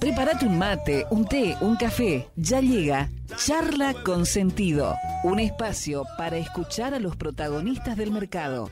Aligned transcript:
Prepárate 0.00 0.46
un 0.46 0.56
mate, 0.56 1.04
un 1.10 1.26
té, 1.26 1.54
un 1.60 1.76
café. 1.76 2.26
Ya 2.34 2.62
llega 2.62 3.10
Charla 3.36 3.92
con 4.02 4.24
Sentido, 4.24 4.96
un 5.24 5.38
espacio 5.40 6.04
para 6.16 6.38
escuchar 6.38 6.94
a 6.94 6.98
los 6.98 7.16
protagonistas 7.16 7.98
del 7.98 8.10
mercado. 8.10 8.70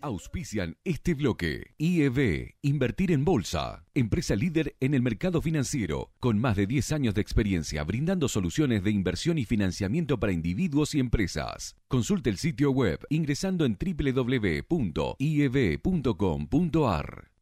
Auspician 0.00 0.76
este 0.84 1.14
bloque. 1.14 1.74
IEB, 1.78 2.54
Invertir 2.62 3.10
en 3.10 3.24
Bolsa, 3.24 3.84
empresa 3.92 4.36
líder 4.36 4.76
en 4.78 4.94
el 4.94 5.02
mercado 5.02 5.42
financiero, 5.42 6.12
con 6.20 6.38
más 6.38 6.54
de 6.54 6.68
10 6.68 6.92
años 6.92 7.14
de 7.14 7.22
experiencia 7.22 7.82
brindando 7.82 8.28
soluciones 8.28 8.84
de 8.84 8.92
inversión 8.92 9.36
y 9.36 9.44
financiamiento 9.44 10.20
para 10.20 10.32
individuos 10.32 10.94
y 10.94 11.00
empresas. 11.00 11.74
Consulte 11.88 12.30
el 12.30 12.38
sitio 12.38 12.70
web 12.70 13.00
ingresando 13.10 13.64
en 13.64 13.76
www.ieb.com.ar. 13.76 14.62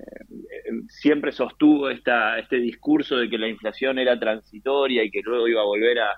siempre 0.90 1.31
sostuvo 1.31 1.90
esta, 1.90 2.40
este 2.40 2.57
discurso 2.57 3.18
de 3.18 3.29
que 3.29 3.38
la 3.38 3.47
inflación 3.47 4.00
era 4.00 4.19
transitoria 4.19 5.03
y 5.03 5.12
que 5.12 5.22
luego 5.23 5.47
iba 5.47 5.62
a 5.62 5.66
volver 5.66 6.00
a, 6.00 6.12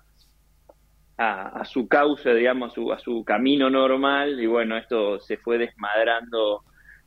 a, 1.17 1.66
su 1.66 1.88
cauce, 1.88 2.33
digamos, 2.33 2.72
a 2.72 2.75
su, 2.75 2.94
a 2.94 3.00
su 3.00 3.23
camino 3.25 3.69
normal, 3.69 4.39
y 4.39 4.47
bueno, 4.47 4.77
esto 4.77 5.19
se 5.19 5.38
fue 5.38 5.57
desmadrando 5.57 6.63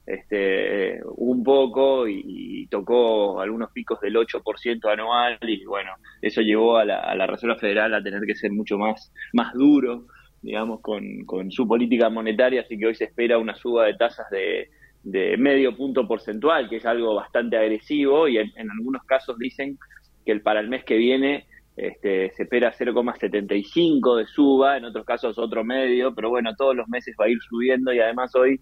este, 0.06 1.00
un 1.16 1.42
poco 1.42 2.06
y, 2.08 2.66
tocó 2.70 3.40
algunos 3.40 3.70
picos 3.70 4.00
del 4.00 4.16
8% 4.16 4.90
anual, 4.90 5.38
y 5.42 5.64
bueno, 5.64 5.92
eso 6.22 6.40
llevó 6.40 6.78
a 6.78 6.84
la, 6.84 7.00
a 7.00 7.14
la 7.14 7.26
Reserva 7.26 7.56
Federal 7.56 7.92
a 7.94 8.02
tener 8.02 8.22
que 8.22 8.34
ser 8.34 8.50
mucho 8.50 8.78
más, 8.78 9.12
más 9.34 9.52
duro, 9.54 10.06
digamos, 10.40 10.80
con, 10.80 11.24
con 11.26 11.50
su 11.50 11.68
política 11.68 12.08
monetaria, 12.08 12.62
así 12.62 12.78
que 12.78 12.86
hoy 12.86 12.94
se 12.94 13.04
espera 13.04 13.38
una 13.38 13.54
suba 13.54 13.86
de 13.86 13.94
tasas 13.94 14.28
de, 14.30 14.70
de 15.02 15.36
medio 15.36 15.76
punto 15.76 16.06
porcentual, 16.06 16.68
que 16.68 16.76
es 16.76 16.86
algo 16.86 17.14
bastante 17.14 17.56
agresivo, 17.56 18.28
y 18.28 18.38
en, 18.38 18.70
algunos 18.70 19.02
casos 19.04 19.36
dicen 19.38 19.78
que 20.24 20.32
el, 20.32 20.42
para 20.42 20.60
el 20.60 20.68
mes 20.68 20.84
que 20.84 20.96
viene 20.96 21.46
este, 21.76 22.30
se 22.36 22.42
espera 22.44 22.72
0,75 22.72 24.16
de 24.16 24.26
suba, 24.26 24.76
en 24.76 24.84
otros 24.84 25.04
casos 25.04 25.38
otro 25.38 25.64
medio, 25.64 26.14
pero 26.14 26.28
bueno, 26.30 26.54
todos 26.56 26.76
los 26.76 26.86
meses 26.88 27.14
va 27.20 27.24
a 27.26 27.28
ir 27.30 27.38
subiendo 27.48 27.92
y 27.92 27.98
además 28.00 28.34
hoy 28.34 28.60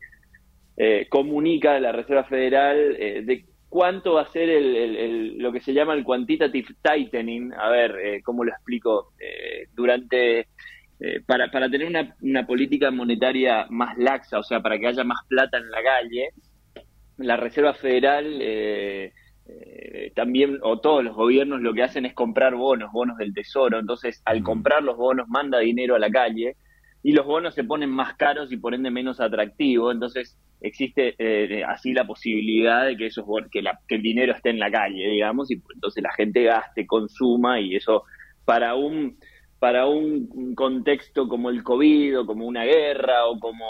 eh, 0.76 1.06
comunica 1.10 1.78
la 1.80 1.92
Reserva 1.92 2.24
Federal 2.24 2.96
eh, 2.98 3.22
de 3.24 3.44
cuánto 3.68 4.14
va 4.14 4.22
a 4.22 4.26
ser 4.32 4.48
el, 4.48 4.76
el- 4.76 4.96
el- 4.96 5.38
lo 5.38 5.52
que 5.52 5.60
se 5.60 5.72
llama 5.74 5.94
el 5.94 6.04
quantitative 6.04 6.68
tightening. 6.82 7.52
A 7.54 7.68
ver, 7.70 7.96
eh, 8.02 8.22
¿cómo 8.22 8.44
lo 8.44 8.50
explico? 8.52 9.12
Eh, 9.18 9.66
durante 9.74 10.48
eh, 11.00 11.20
para, 11.26 11.50
para 11.50 11.68
tener 11.70 11.86
una, 11.88 12.14
una 12.20 12.46
política 12.46 12.90
monetaria 12.90 13.66
más 13.70 13.96
laxa, 13.98 14.38
o 14.38 14.42
sea, 14.42 14.60
para 14.60 14.78
que 14.78 14.86
haya 14.86 15.04
más 15.04 15.18
plata 15.28 15.58
en 15.58 15.70
la 15.70 15.82
calle, 15.82 16.28
la 17.18 17.36
Reserva 17.36 17.74
Federal 17.74 18.38
eh, 18.40 19.12
eh, 19.46 20.12
también, 20.14 20.58
o 20.62 20.80
todos 20.80 21.04
los 21.04 21.14
gobiernos 21.14 21.60
lo 21.60 21.74
que 21.74 21.82
hacen 21.82 22.06
es 22.06 22.14
comprar 22.14 22.54
bonos, 22.54 22.92
bonos 22.92 23.16
del 23.18 23.34
tesoro. 23.34 23.78
Entonces, 23.78 24.22
al 24.24 24.42
comprar 24.42 24.82
los 24.82 24.96
bonos, 24.96 25.28
manda 25.28 25.58
dinero 25.58 25.94
a 25.94 25.98
la 25.98 26.10
calle 26.10 26.56
y 27.02 27.12
los 27.12 27.26
bonos 27.26 27.54
se 27.54 27.64
ponen 27.64 27.90
más 27.90 28.14
caros 28.16 28.52
y 28.52 28.56
por 28.56 28.74
ende 28.74 28.90
menos 28.90 29.20
atractivos. 29.20 29.92
Entonces, 29.94 30.38
existe 30.60 31.14
eh, 31.18 31.64
así 31.64 31.92
la 31.92 32.06
posibilidad 32.06 32.86
de 32.86 32.96
que, 32.96 33.06
esos, 33.06 33.24
que, 33.50 33.62
la- 33.62 33.78
que 33.88 33.96
el 33.96 34.02
dinero 34.02 34.32
esté 34.32 34.50
en 34.50 34.58
la 34.58 34.70
calle, 34.70 35.08
digamos, 35.08 35.50
y 35.50 35.60
entonces 35.74 36.02
la 36.02 36.12
gente 36.12 36.42
gaste, 36.44 36.86
consuma 36.86 37.60
y 37.60 37.76
eso 37.76 38.04
para 38.44 38.74
un 38.74 39.16
para 39.60 39.86
un 39.86 40.54
contexto 40.56 41.28
como 41.28 41.50
el 41.50 41.62
COVID 41.62 42.20
o 42.20 42.26
como 42.26 42.46
una 42.46 42.64
guerra 42.64 43.26
o 43.26 43.38
como 43.38 43.66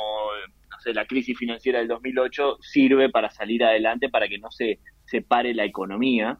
no 0.70 0.80
sé 0.80 0.94
la 0.94 1.04
crisis 1.04 1.36
financiera 1.36 1.80
del 1.80 1.88
2008 1.88 2.58
sirve 2.60 3.10
para 3.10 3.30
salir 3.30 3.64
adelante 3.64 4.08
para 4.08 4.28
que 4.28 4.38
no 4.38 4.50
se 4.50 4.78
separe 5.04 5.52
la 5.52 5.64
economía 5.64 6.38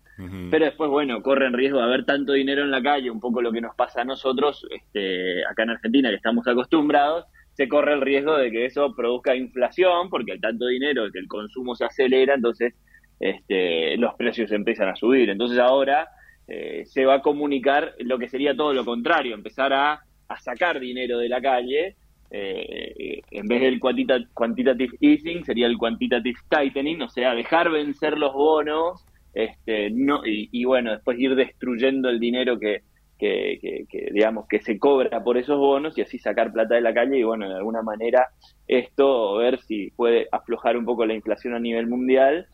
pero 0.50 0.66
después, 0.66 0.90
bueno, 0.90 1.22
corren 1.22 1.54
riesgo 1.54 1.78
de 1.78 1.84
haber 1.84 2.04
tanto 2.04 2.34
dinero 2.34 2.62
en 2.62 2.70
la 2.70 2.82
calle, 2.82 3.10
un 3.10 3.20
poco 3.20 3.40
lo 3.40 3.52
que 3.52 3.60
nos 3.60 3.74
pasa 3.74 4.02
a 4.02 4.04
nosotros, 4.04 4.66
este, 4.70 5.44
acá 5.46 5.62
en 5.62 5.70
Argentina, 5.70 6.10
que 6.10 6.16
estamos 6.16 6.46
acostumbrados, 6.46 7.24
se 7.54 7.68
corre 7.68 7.94
el 7.94 8.00
riesgo 8.00 8.36
de 8.36 8.50
que 8.50 8.66
eso 8.66 8.94
produzca 8.94 9.34
inflación, 9.34 10.10
porque 10.10 10.32
al 10.32 10.40
tanto 10.40 10.66
dinero, 10.66 11.10
que 11.10 11.18
el 11.18 11.28
consumo 11.28 11.74
se 11.74 11.86
acelera, 11.86 12.34
entonces 12.34 12.74
este, 13.18 13.96
los 13.96 14.14
precios 14.14 14.52
empiezan 14.52 14.88
a 14.88 14.96
subir. 14.96 15.30
Entonces 15.30 15.58
ahora 15.58 16.08
eh, 16.50 16.84
se 16.86 17.04
va 17.06 17.14
a 17.16 17.22
comunicar 17.22 17.94
lo 18.00 18.18
que 18.18 18.28
sería 18.28 18.56
todo 18.56 18.72
lo 18.74 18.84
contrario, 18.84 19.34
empezar 19.34 19.72
a, 19.72 19.92
a 20.28 20.40
sacar 20.40 20.80
dinero 20.80 21.18
de 21.18 21.28
la 21.28 21.40
calle. 21.40 21.96
eh, 22.32 22.94
eh, 22.98 23.22
en 23.30 23.48
vez 23.48 23.60
del 23.62 23.80
quantita- 23.80 24.24
quantitative 24.34 24.96
easing 25.00 25.44
sería 25.44 25.66
el 25.66 25.76
quantitative 25.78 26.38
tightening, 26.48 27.02
o 27.02 27.08
sea, 27.08 27.34
dejar 27.34 27.70
vencer 27.70 28.16
los 28.18 28.32
bonos 28.34 29.06
este 29.32 29.90
no 29.90 30.22
y, 30.24 30.64
bueno 30.64 30.92
después 30.92 31.18
ir 31.18 31.34
destruyendo 31.36 32.08
el 32.08 32.18
dinero 32.20 32.58
que, 32.58 32.82
que- 33.18 33.58
que, 33.88 34.08
digamos 34.12 34.46
que 34.48 34.60
se 34.60 34.78
cobra 34.78 35.22
por 35.22 35.36
esos 35.38 35.58
bonos 35.58 35.96
y 35.98 36.02
así 36.02 36.18
sacar 36.18 36.52
plata 36.52 36.74
de 36.74 36.80
la 36.80 36.94
calle 36.94 37.18
y 37.18 37.22
bueno 37.24 37.48
de 37.48 37.54
alguna 37.56 37.82
manera 37.82 38.26
esto 38.66 39.36
ver 39.36 39.60
si 39.60 39.90
puede 39.92 40.28
aflojar 40.32 40.76
un 40.76 40.84
poco 40.84 41.06
la 41.06 41.14
inflación 41.14 41.54
a 41.54 41.60
nivel 41.60 41.86
mundial 41.86 42.46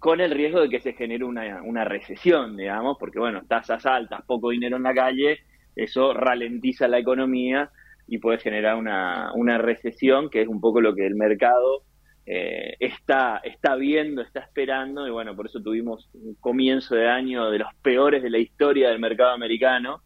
con 0.00 0.20
el 0.20 0.32
riesgo 0.32 0.60
de 0.60 0.68
que 0.68 0.80
se 0.80 0.94
genere 0.94 1.24
una, 1.24 1.62
una 1.62 1.84
recesión 1.84 2.56
digamos 2.56 2.96
porque 2.98 3.20
bueno 3.20 3.42
tasas 3.46 3.86
altas 3.86 4.22
poco 4.26 4.50
dinero 4.50 4.76
en 4.76 4.82
la 4.82 4.94
calle 4.94 5.38
eso 5.76 6.12
ralentiza 6.12 6.88
la 6.88 6.98
economía 6.98 7.70
y 8.08 8.18
puede 8.18 8.38
generar 8.38 8.76
una, 8.76 9.30
una 9.34 9.58
recesión 9.58 10.28
que 10.30 10.42
es 10.42 10.48
un 10.48 10.60
poco 10.60 10.80
lo 10.80 10.94
que 10.94 11.06
el 11.06 11.14
mercado 11.14 11.84
eh, 12.26 12.76
está, 12.78 13.40
está 13.42 13.76
viendo, 13.76 14.22
está 14.22 14.40
esperando, 14.40 15.06
y 15.06 15.10
bueno, 15.10 15.34
por 15.34 15.46
eso 15.46 15.60
tuvimos 15.60 16.08
un 16.14 16.34
comienzo 16.36 16.94
de 16.94 17.08
año 17.08 17.50
de 17.50 17.58
los 17.58 17.74
peores 17.82 18.22
de 18.22 18.30
la 18.30 18.38
historia 18.38 18.90
del 18.90 19.00
mercado 19.00 19.32
americano, 19.32 20.02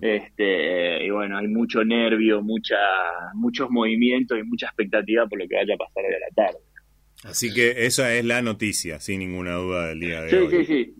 este, 0.00 1.06
y 1.06 1.10
bueno, 1.10 1.38
hay 1.38 1.46
mucho 1.46 1.84
nervio, 1.84 2.42
mucha, 2.42 2.76
muchos 3.34 3.70
movimientos 3.70 4.36
y 4.38 4.42
mucha 4.42 4.66
expectativa 4.66 5.26
por 5.26 5.38
lo 5.38 5.46
que 5.46 5.54
vaya 5.54 5.74
a 5.74 5.78
pasar 5.78 6.04
hoy 6.04 6.14
a 6.14 6.18
la 6.18 6.34
tarde. 6.34 6.58
Así 7.24 7.54
que 7.54 7.86
esa 7.86 8.14
es 8.14 8.24
la 8.24 8.42
noticia, 8.42 9.00
sin 9.00 9.20
ninguna 9.20 9.54
duda 9.54 9.88
del 9.88 10.00
día 10.00 10.22
de 10.22 10.36
hoy. 10.36 10.50
Sí, 10.50 10.56
sí, 10.56 10.64
sí. 10.64 10.94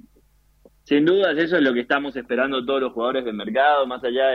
Sin 0.85 1.05
dudas, 1.05 1.37
eso 1.39 1.57
es 1.57 1.63
lo 1.63 1.75
que 1.75 1.81
estamos 1.81 2.17
esperando 2.17 2.65
todos 2.65 2.81
los 2.81 2.93
jugadores 2.93 3.25
del 3.25 3.35
mercado, 3.35 3.87
más 3.87 4.03
allá 4.05 4.29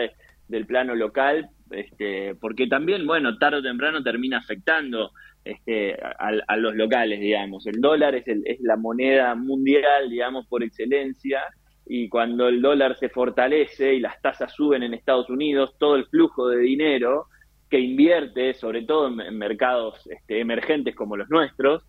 del 0.47 0.65
plano 0.65 0.95
local, 0.95 1.49
este, 1.71 2.35
porque 2.35 2.67
también, 2.67 3.05
bueno, 3.05 3.37
tarde 3.37 3.59
o 3.59 3.61
temprano 3.61 4.01
termina 4.01 4.37
afectando 4.37 5.11
este, 5.43 5.97
a, 6.01 6.57
los 6.57 6.75
locales, 6.75 7.19
digamos. 7.19 7.65
El 7.67 7.79
dólar 7.79 8.15
es, 8.15 8.25
es 8.27 8.59
la 8.61 8.77
moneda 8.77 9.35
mundial, 9.35 10.09
digamos, 10.09 10.45
por 10.47 10.63
excelencia, 10.63 11.41
y 11.85 12.09
cuando 12.09 12.47
el 12.49 12.61
dólar 12.61 12.97
se 12.97 13.09
fortalece 13.09 13.93
y 13.93 13.99
las 13.99 14.21
tasas 14.21 14.53
suben 14.53 14.83
en 14.83 14.93
Estados 14.93 15.29
Unidos, 15.29 15.75
todo 15.79 15.95
el 15.95 16.05
flujo 16.05 16.49
de 16.49 16.59
dinero 16.59 17.27
que 17.69 17.79
invierte, 17.79 18.53
sobre 18.53 18.83
todo 18.83 19.07
en, 19.07 19.37
mercados 19.37 20.07
este, 20.07 20.39
emergentes 20.39 20.95
como 20.95 21.17
los 21.17 21.29
nuestros, 21.29 21.83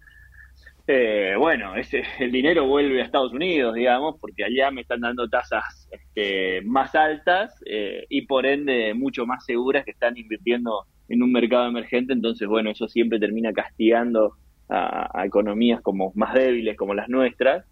eh, 0.87 1.35
bueno, 1.39 1.77
ese, 1.77 2.03
el 2.19 2.33
dinero 2.33 2.67
vuelve 2.67 3.03
a 3.03 3.05
Estados 3.05 3.33
Unidos, 3.33 3.75
digamos, 3.75 4.17
porque 4.21 4.45
allá 4.45 4.71
me 4.71 4.81
están 4.81 5.01
dando 5.01 5.29
tasas 5.29 5.89
este, 5.91 6.63
más 6.63 6.95
altas 6.95 7.63
eh, 7.67 8.07
y 8.09 8.23
por 8.23 8.47
ende 8.47 8.95
mucho 8.95 9.27
más 9.27 9.45
seguras 9.45 9.85
que 9.85 9.91
están 9.91 10.17
invirtiendo 10.17 10.87
en 11.09 11.23
un 11.23 11.33
mercado 11.33 11.69
emergente, 11.69 12.13
entonces 12.13 12.49
bueno, 12.49 12.71
eso 12.71 12.89
siempre 12.89 13.19
termina 13.19 13.53
castigando 13.53 14.35
a, 14.71 15.25
economías 15.25 15.81
como 15.81 16.13
más 16.15 16.35
débiles 16.35 16.77
como 16.77 16.95
las 16.95 17.09
nuestras. 17.09 17.67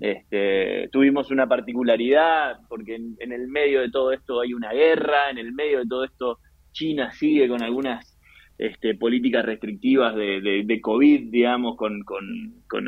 este, 0.00 0.88
tuvimos 0.92 1.30
una 1.30 1.46
particularidad 1.46 2.58
porque 2.68 2.96
en, 2.96 3.32
el 3.32 3.48
medio 3.48 3.80
de 3.80 3.90
todo 3.90 4.12
esto 4.12 4.40
hay 4.40 4.52
una 4.52 4.72
guerra, 4.72 5.30
en 5.30 5.38
el 5.38 5.52
medio 5.52 5.80
de 5.80 5.86
todo 5.86 6.04
esto 6.04 6.38
China 6.74 7.10
sigue 7.12 7.48
con 7.48 7.62
algunas 7.62 8.18
este, 8.58 8.94
políticas 8.94 9.46
restrictivas 9.46 10.14
de, 10.14 10.62
de, 10.66 10.80
COVID, 10.82 11.30
digamos, 11.30 11.76
con, 11.76 12.04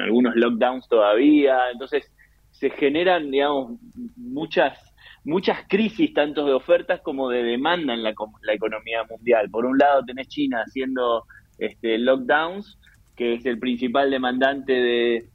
algunos 0.00 0.37
lockdowns 0.37 0.87
todavía. 0.88 1.71
Entonces 1.73 2.12
se 2.50 2.69
generan, 2.69 3.31
digamos, 3.31 3.81
muchas 4.17 4.79
muchas 5.25 5.65
crisis, 5.69 6.15
tanto 6.15 6.47
de 6.47 6.53
ofertas 6.53 7.00
como 7.00 7.29
de 7.29 7.43
demanda 7.43 7.94
en 7.94 8.05
la, 8.05 8.15
la 8.43 8.53
economía 8.53 9.03
mundial. 9.11 9.50
Por 9.50 9.67
un 9.67 9.77
lado 9.77 10.05
tenés 10.05 10.29
China 10.29 10.62
haciendo 10.65 11.25
este, 11.59 11.99
lockdowns, 11.99 12.79
que 13.17 13.35
es 13.35 13.47
el 13.47 13.59
principal 13.59 14.11
demandante 14.11 14.73
de, 14.73 15.29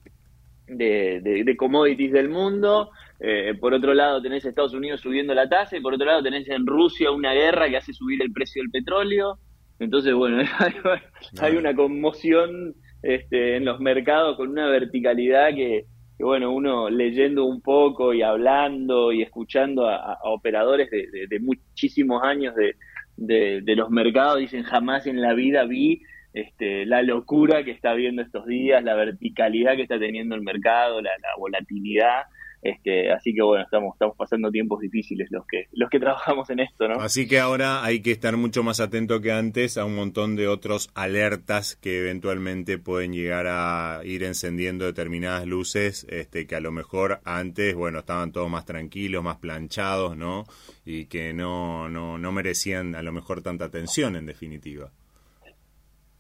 de, 0.68 1.56
commodities 1.58 2.14
del 2.14 2.30
mundo. 2.30 2.92
Eh, 3.24 3.54
por 3.60 3.74
otro 3.74 3.94
lado 3.94 4.22
tenés 4.22 4.46
Estados 4.46 4.74
Unidos 4.74 5.02
subiendo 5.02 5.36
la 5.36 5.48
tasa 5.48 5.78
y 5.78 5.82
por 5.82 5.94
otro 5.94 6.08
lado 6.08 6.24
tenés 6.24 6.50
en 6.50 6.66
Rusia 6.66 7.12
una 7.12 7.34
guerra 7.34 7.70
que 7.70 7.78
hace 7.78 7.94
subir 7.94 8.22
el 8.22 8.32
precio 8.32 8.62
del 8.62 8.72
petróleo. 8.72 9.38
Entonces, 9.80 10.14
bueno, 10.14 10.38
hay, 11.42 11.56
una 11.56 11.76
conmoción 11.76 12.74
este, 13.04 13.58
en 13.58 13.66
los 13.66 13.80
mercados 13.80 14.38
con 14.38 14.50
una 14.50 14.68
verticalidad 14.68 15.54
que, 15.56 15.86
bueno, 16.20 16.52
uno 16.52 16.90
leyendo 16.90 17.46
un 17.46 17.62
poco 17.62 18.14
y 18.14 18.22
hablando 18.22 19.12
y 19.12 19.22
escuchando 19.22 19.88
a, 19.88 20.20
operadores 20.24 20.90
de, 20.92 21.40
muchísimos 21.40 22.24
años 22.24 22.54
de, 22.56 22.76
de, 23.18 23.76
los 23.76 23.90
mercados, 23.90 24.40
dicen 24.40 24.64
jamás 24.64 25.08
en 25.08 25.22
la 25.22 25.34
vida 25.34 25.66
vi 25.66 26.02
este, 26.34 26.86
la 26.86 27.02
locura 27.02 27.64
que 27.64 27.72
está 27.72 27.94
viendo 27.94 28.22
estos 28.22 28.46
días, 28.46 28.84
la 28.84 28.96
verticalidad 28.96 29.76
que 29.76 29.84
está 29.84 30.00
teniendo 30.00 30.36
el 30.36 30.42
mercado, 30.42 31.02
la, 31.02 31.12
volatilidad. 31.38 32.24
Este, 32.62 33.12
así 33.12 33.34
que 33.34 33.42
bueno, 33.42 33.64
estamos, 33.64 33.96
estamos 33.96 34.16
pasando 34.16 34.52
tiempos 34.52 34.80
difíciles 34.80 35.30
los 35.32 35.46
que, 35.48 35.68
los 35.72 35.90
que 35.90 36.00
trabajamos 36.00 36.50
en 36.52 36.60
esto, 36.60 36.88
¿no? 36.88 37.02
Así 37.02 37.28
que 37.28 37.40
ahora 37.40 37.84
hay 37.84 38.02
que 38.02 38.12
estar 38.12 38.38
mucho 38.38 38.64
más 38.64 38.80
atento 38.80 39.20
que 39.20 39.32
antes 39.32 39.78
a 39.78 39.86
un 39.86 39.96
montón 39.96 40.36
de 40.36 40.48
otros 40.48 40.92
alertas 40.94 41.76
que 41.76 42.00
eventualmente 42.00 42.78
pueden 42.78 43.14
llegar 43.14 43.48
a 43.48 44.02
ir 44.04 44.24
encendiendo 44.24 44.86
determinadas 44.86 45.48
luces, 45.48 46.06
este, 46.10 46.46
que 46.46 46.56
a 46.56 46.62
lo 46.62 46.72
mejor 46.72 47.20
antes, 47.26 47.74
bueno, 47.74 48.00
estaban 48.00 48.32
todos 48.32 48.50
más 48.50 48.66
tranquilos, 48.66 49.24
más 49.24 49.38
planchados, 49.38 50.16
¿no? 50.16 50.46
Y 50.86 51.06
que 51.06 51.34
no, 51.34 51.90
no, 51.90 52.18
no 52.18 52.32
merecían 52.32 52.96
a 52.96 53.02
lo 53.02 53.12
mejor 53.12 53.42
tanta 53.42 53.66
atención 53.66 54.16
en 54.16 54.28
definitiva. 54.28 54.92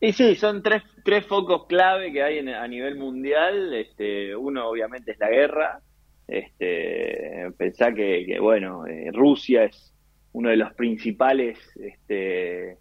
Y 0.03 0.13
sí, 0.13 0.35
son 0.35 0.63
tres, 0.63 0.81
tres 1.05 1.27
focos 1.27 1.67
clave 1.67 2.11
que 2.11 2.23
hay 2.23 2.39
a 2.39 2.67
nivel 2.67 2.95
mundial. 2.95 3.71
Este, 3.75 4.35
uno 4.35 4.67
obviamente 4.67 5.11
es 5.11 5.19
la 5.19 5.29
guerra. 5.29 5.79
Este, 6.27 7.51
pensá 7.57 7.93
que, 7.93 8.37
bueno, 8.39 8.85
eh, 8.87 9.11
Rusia 9.13 9.65
es 9.65 9.93
uno 10.33 10.49
de 10.49 10.57
los 10.57 10.73
principales 10.73 11.57
este, 11.75 12.77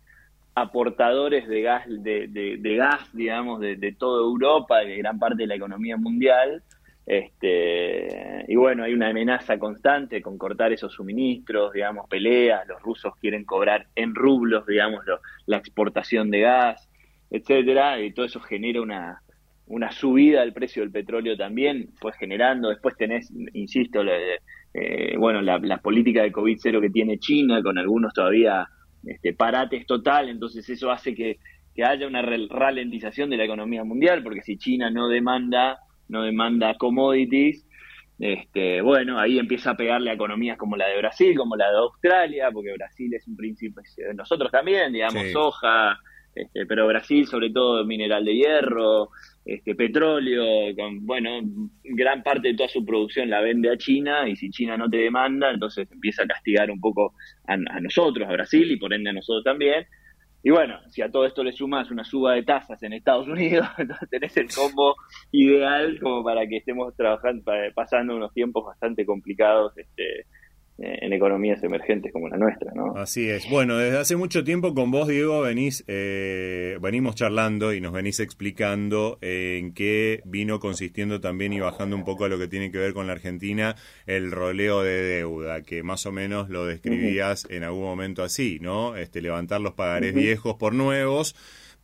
aportadores 0.54 1.48
de 1.48 1.62
gas, 1.62 1.84
de, 1.88 2.76
gas, 2.76 3.12
digamos, 3.12 3.60
de, 3.60 3.94
toda 3.98 4.22
Europa, 4.22 4.80
de 4.80 4.96
gran 4.98 5.18
parte 5.18 5.42
de 5.42 5.46
la 5.48 5.56
economía 5.56 5.96
mundial. 5.96 6.62
Este, 7.06 8.44
y 8.46 8.54
bueno, 8.54 8.84
hay 8.84 8.94
una 8.94 9.08
amenaza 9.08 9.58
constante 9.58 10.22
con 10.22 10.38
cortar 10.38 10.72
esos 10.72 10.92
suministros, 10.92 11.72
digamos, 11.72 12.08
peleas, 12.08 12.68
los 12.68 12.80
rusos 12.82 13.16
quieren 13.16 13.44
cobrar 13.44 13.88
en 13.96 14.14
rublos, 14.14 14.64
digamos, 14.66 15.04
la 15.46 15.56
exportación 15.56 16.30
de 16.30 16.40
gas 16.40 16.90
etcétera, 17.30 18.00
y 18.00 18.12
todo 18.12 18.26
eso 18.26 18.40
genera 18.40 18.82
una, 18.82 19.22
una 19.70 19.92
subida 19.92 20.40
del 20.40 20.52
precio 20.52 20.82
del 20.82 20.90
petróleo 20.90 21.36
también, 21.36 21.90
pues 22.00 22.16
generando, 22.16 22.70
después 22.70 22.96
tenés, 22.96 23.32
insisto, 23.52 24.02
eh, 24.74 25.16
bueno, 25.16 25.40
la, 25.42 25.78
política 25.78 26.22
de 26.22 26.32
COVID 26.32 26.58
cero 26.60 26.80
que 26.80 26.90
tiene 26.90 27.18
China, 27.18 27.62
con 27.62 27.78
algunos 27.78 28.12
todavía 28.12 28.66
este, 29.04 29.32
parates 29.32 29.86
total, 29.86 30.28
entonces 30.28 30.68
eso 30.68 30.90
hace 30.90 31.14
que, 31.14 31.38
que 31.72 31.84
haya 31.84 32.08
una 32.08 32.20
ralentización 32.20 33.30
de 33.30 33.36
la 33.36 33.44
economía 33.44 33.84
mundial, 33.84 34.24
porque 34.24 34.42
si 34.42 34.58
China 34.58 34.90
no 34.90 35.08
demanda, 35.08 35.78
no 36.08 36.24
demanda 36.24 36.74
commodities, 36.74 37.64
este, 38.18 38.82
bueno, 38.82 39.20
ahí 39.20 39.38
empieza 39.38 39.70
a 39.70 39.76
pegarle 39.76 40.10
a 40.10 40.14
economías 40.14 40.58
como 40.58 40.76
la 40.76 40.88
de 40.88 40.98
Brasil, 40.98 41.36
como 41.36 41.54
la 41.54 41.70
de 41.70 41.76
Australia, 41.76 42.50
porque 42.52 42.72
Brasil 42.72 43.14
es 43.14 43.26
un 43.28 43.36
príncipe, 43.36 43.82
nosotros 44.16 44.50
también, 44.50 44.92
digamos, 44.92 45.30
soja, 45.30 45.96
este, 46.34 46.66
pero 46.66 46.86
Brasil 46.86 47.26
sobre 47.26 47.50
todo 47.50 47.84
mineral 47.84 48.24
de 48.24 48.34
hierro, 48.34 49.10
este, 49.44 49.74
petróleo, 49.74 50.74
con, 50.76 51.04
bueno, 51.04 51.40
gran 51.82 52.22
parte 52.22 52.48
de 52.48 52.54
toda 52.54 52.68
su 52.68 52.84
producción 52.84 53.30
la 53.30 53.40
vende 53.40 53.70
a 53.70 53.76
China 53.76 54.28
y 54.28 54.36
si 54.36 54.50
China 54.50 54.76
no 54.76 54.88
te 54.88 54.98
demanda, 54.98 55.50
entonces 55.50 55.90
empieza 55.90 56.22
a 56.22 56.28
castigar 56.28 56.70
un 56.70 56.80
poco 56.80 57.14
a, 57.46 57.56
nosotros, 57.80 58.28
a 58.28 58.32
Brasil 58.32 58.70
y 58.70 58.76
por 58.76 58.94
ende 58.94 59.10
a 59.10 59.14
nosotros 59.14 59.44
también. 59.44 59.86
Y 60.42 60.50
bueno, 60.50 60.78
si 60.88 61.02
a 61.02 61.10
todo 61.10 61.26
esto 61.26 61.44
le 61.44 61.52
sumas 61.52 61.90
una 61.90 62.04
suba 62.04 62.34
de 62.34 62.44
tasas 62.44 62.82
en 62.82 62.94
Estados 62.94 63.28
Unidos, 63.28 63.66
entonces 63.78 64.08
tenés 64.08 64.36
el 64.36 64.48
combo 64.48 64.94
ideal 65.32 65.98
como 66.00 66.24
para 66.24 66.46
que 66.46 66.58
estemos 66.58 66.94
trabajando, 66.96 67.42
pasando 67.74 68.16
unos 68.16 68.32
tiempos 68.32 68.64
bastante 68.64 69.04
complicados 69.04 69.76
este, 69.76 70.26
en 70.80 71.12
economías 71.12 71.62
emergentes 71.62 72.12
como 72.12 72.28
la 72.28 72.36
nuestra, 72.36 72.72
¿no? 72.74 72.96
Así 72.96 73.28
es. 73.28 73.48
Bueno, 73.50 73.76
desde 73.76 73.98
hace 73.98 74.16
mucho 74.16 74.44
tiempo 74.44 74.74
con 74.74 74.90
vos, 74.90 75.08
Diego, 75.08 75.42
venís, 75.42 75.84
eh, 75.88 76.78
venimos 76.80 77.14
charlando 77.14 77.74
y 77.74 77.80
nos 77.80 77.92
venís 77.92 78.20
explicando 78.20 79.18
en 79.20 79.74
qué 79.74 80.22
vino 80.24 80.58
consistiendo 80.58 81.20
también 81.20 81.52
y 81.52 81.60
bajando 81.60 81.96
un 81.96 82.04
poco 82.04 82.24
a 82.24 82.28
lo 82.28 82.38
que 82.38 82.48
tiene 82.48 82.72
que 82.72 82.78
ver 82.78 82.94
con 82.94 83.06
la 83.06 83.12
Argentina 83.12 83.76
el 84.06 84.30
roleo 84.30 84.82
de 84.82 85.02
deuda, 85.02 85.62
que 85.62 85.82
más 85.82 86.06
o 86.06 86.12
menos 86.12 86.48
lo 86.48 86.64
describías 86.64 87.46
en 87.50 87.64
algún 87.64 87.84
momento 87.84 88.22
así, 88.22 88.58
¿no? 88.60 88.96
Este, 88.96 89.20
levantar 89.20 89.60
los 89.60 89.74
pagarés 89.74 90.14
viejos 90.14 90.56
por 90.56 90.74
nuevos 90.74 91.34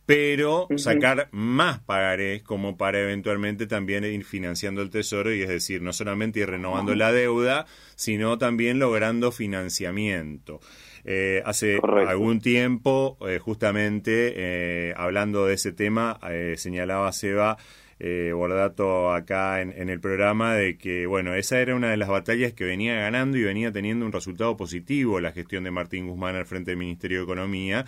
pero 0.07 0.69
sacar 0.77 1.27
más 1.31 1.79
pagarés 1.79 2.41
como 2.41 2.77
para 2.77 3.01
eventualmente 3.01 3.67
también 3.67 4.05
ir 4.05 4.23
financiando 4.23 4.81
el 4.81 4.89
tesoro 4.89 5.33
y 5.33 5.41
es 5.41 5.49
decir, 5.49 5.81
no 5.81 5.91
solamente 5.91 6.39
ir 6.39 6.49
renovando 6.49 6.95
la 6.95 7.11
deuda, 7.11 7.65
sino 7.95 8.37
también 8.37 8.79
logrando 8.79 9.33
financiamiento. 9.33 10.61
Eh, 11.03 11.43
hace 11.45 11.79
algún 12.07 12.39
tiempo, 12.39 13.17
eh, 13.27 13.39
justamente 13.39 14.33
eh, 14.37 14.93
hablando 14.95 15.45
de 15.45 15.55
ese 15.55 15.73
tema, 15.73 16.17
señalaba 16.55 17.11
Seba 17.11 17.57
Bordato 18.33 19.11
acá 19.11 19.61
en, 19.61 19.73
en, 19.75 19.89
el 19.89 19.99
programa 19.99 20.53
de 20.53 20.77
que, 20.77 21.05
bueno, 21.05 21.33
esa 21.33 21.59
era 21.59 21.75
una 21.75 21.89
de 21.89 21.97
las 21.97 22.07
batallas 22.07 22.53
que 22.53 22.63
venía 22.63 22.95
ganando 22.95 23.37
y 23.37 23.43
venía 23.43 23.73
teniendo 23.73 24.05
un 24.05 24.13
resultado 24.13 24.55
positivo 24.55 25.19
la 25.19 25.33
gestión 25.33 25.65
de 25.65 25.71
Martín 25.71 26.07
Guzmán 26.07 26.35
al 26.37 26.45
frente 26.45 26.71
del 26.71 26.77
Ministerio 26.77 27.17
de 27.17 27.23
Economía 27.23 27.85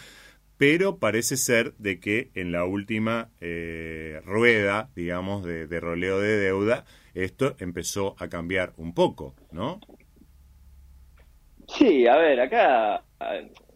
pero 0.60 0.98
parece 1.00 1.38
ser 1.38 1.74
de 1.78 2.02
que 2.02 2.32
en 2.36 2.52
la 2.52 2.66
última 2.66 3.30
eh, 3.40 4.20
rueda, 4.26 4.90
digamos, 4.94 5.46
de, 5.46 5.80
roleo 5.80 6.20
de 6.20 6.38
deuda, 6.38 6.84
esto 7.14 7.56
empezó 7.60 8.18
a 8.20 8.28
cambiar 8.28 8.74
un 8.76 8.94
poco, 8.94 9.36
¿no? 9.54 9.80
Sí, 11.66 12.06
a 12.08 12.18
ver, 12.18 12.42
acá, 12.42 13.06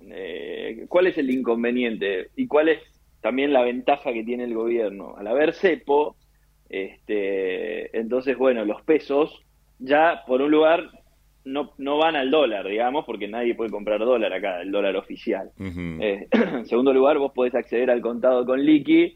eh, 0.10 0.86
¿cuál 0.90 1.08
es 1.08 1.18
el 1.18 1.32
inconveniente 1.32 2.32
y 2.36 2.48
cuál 2.48 2.68
es 2.68 2.80
también 3.22 3.54
la 3.54 3.62
ventaja 3.62 4.12
que 4.12 4.26
tiene 4.26 4.44
el 4.44 4.54
gobierno? 4.54 5.16
Al 5.18 5.28
haber 5.28 5.54
cepo, 5.54 6.18
este, 6.68 7.98
entonces, 7.98 8.38
bueno, 8.38 8.66
los 8.66 8.82
pesos 8.82 9.42
ya, 9.80 10.24
por 10.28 10.42
un 10.42 10.52
lugar, 10.52 10.90
no, 11.46 11.74
no 11.78 11.98
van 11.98 12.16
al 12.16 12.32
dólar, 12.32 12.68
digamos, 12.68 13.06
porque 13.06 13.28
nadie 13.28 13.56
puede 13.56 13.72
comprar 13.72 14.00
dólar 14.00 14.34
acá, 14.34 14.62
el 14.62 14.72
dólar 14.72 14.96
oficial. 14.96 15.52
Eh, 15.60 16.28
en 16.32 16.66
segundo 16.66 16.94
lugar, 16.94 17.18
vos 17.18 17.34
podés 17.34 17.56
acceder 17.56 17.92
al 17.92 18.02
contado 18.02 18.46
con 18.46 18.64
liqui, 18.64 19.16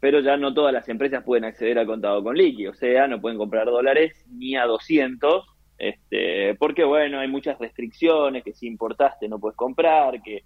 pero 0.00 0.20
ya 0.20 0.36
no 0.36 0.54
todas 0.54 0.72
las 0.72 0.88
empresas 0.88 1.24
pueden 1.24 1.44
acceder 1.44 1.78
al 1.78 1.86
contado 1.86 2.22
con 2.22 2.36
liqui, 2.36 2.66
o 2.66 2.74
sea, 2.74 3.06
no 3.08 3.20
pueden 3.20 3.38
comprar 3.38 3.66
dólares 3.66 4.24
ni 4.30 4.54
a 4.56 4.66
200, 4.66 5.44
este, 5.78 6.54
porque 6.56 6.84
bueno, 6.84 7.18
hay 7.18 7.28
muchas 7.28 7.58
restricciones, 7.58 8.44
que 8.44 8.52
si 8.52 8.66
importaste 8.66 9.28
no 9.28 9.40
puedes 9.40 9.56
comprar, 9.56 10.22
que, 10.22 10.44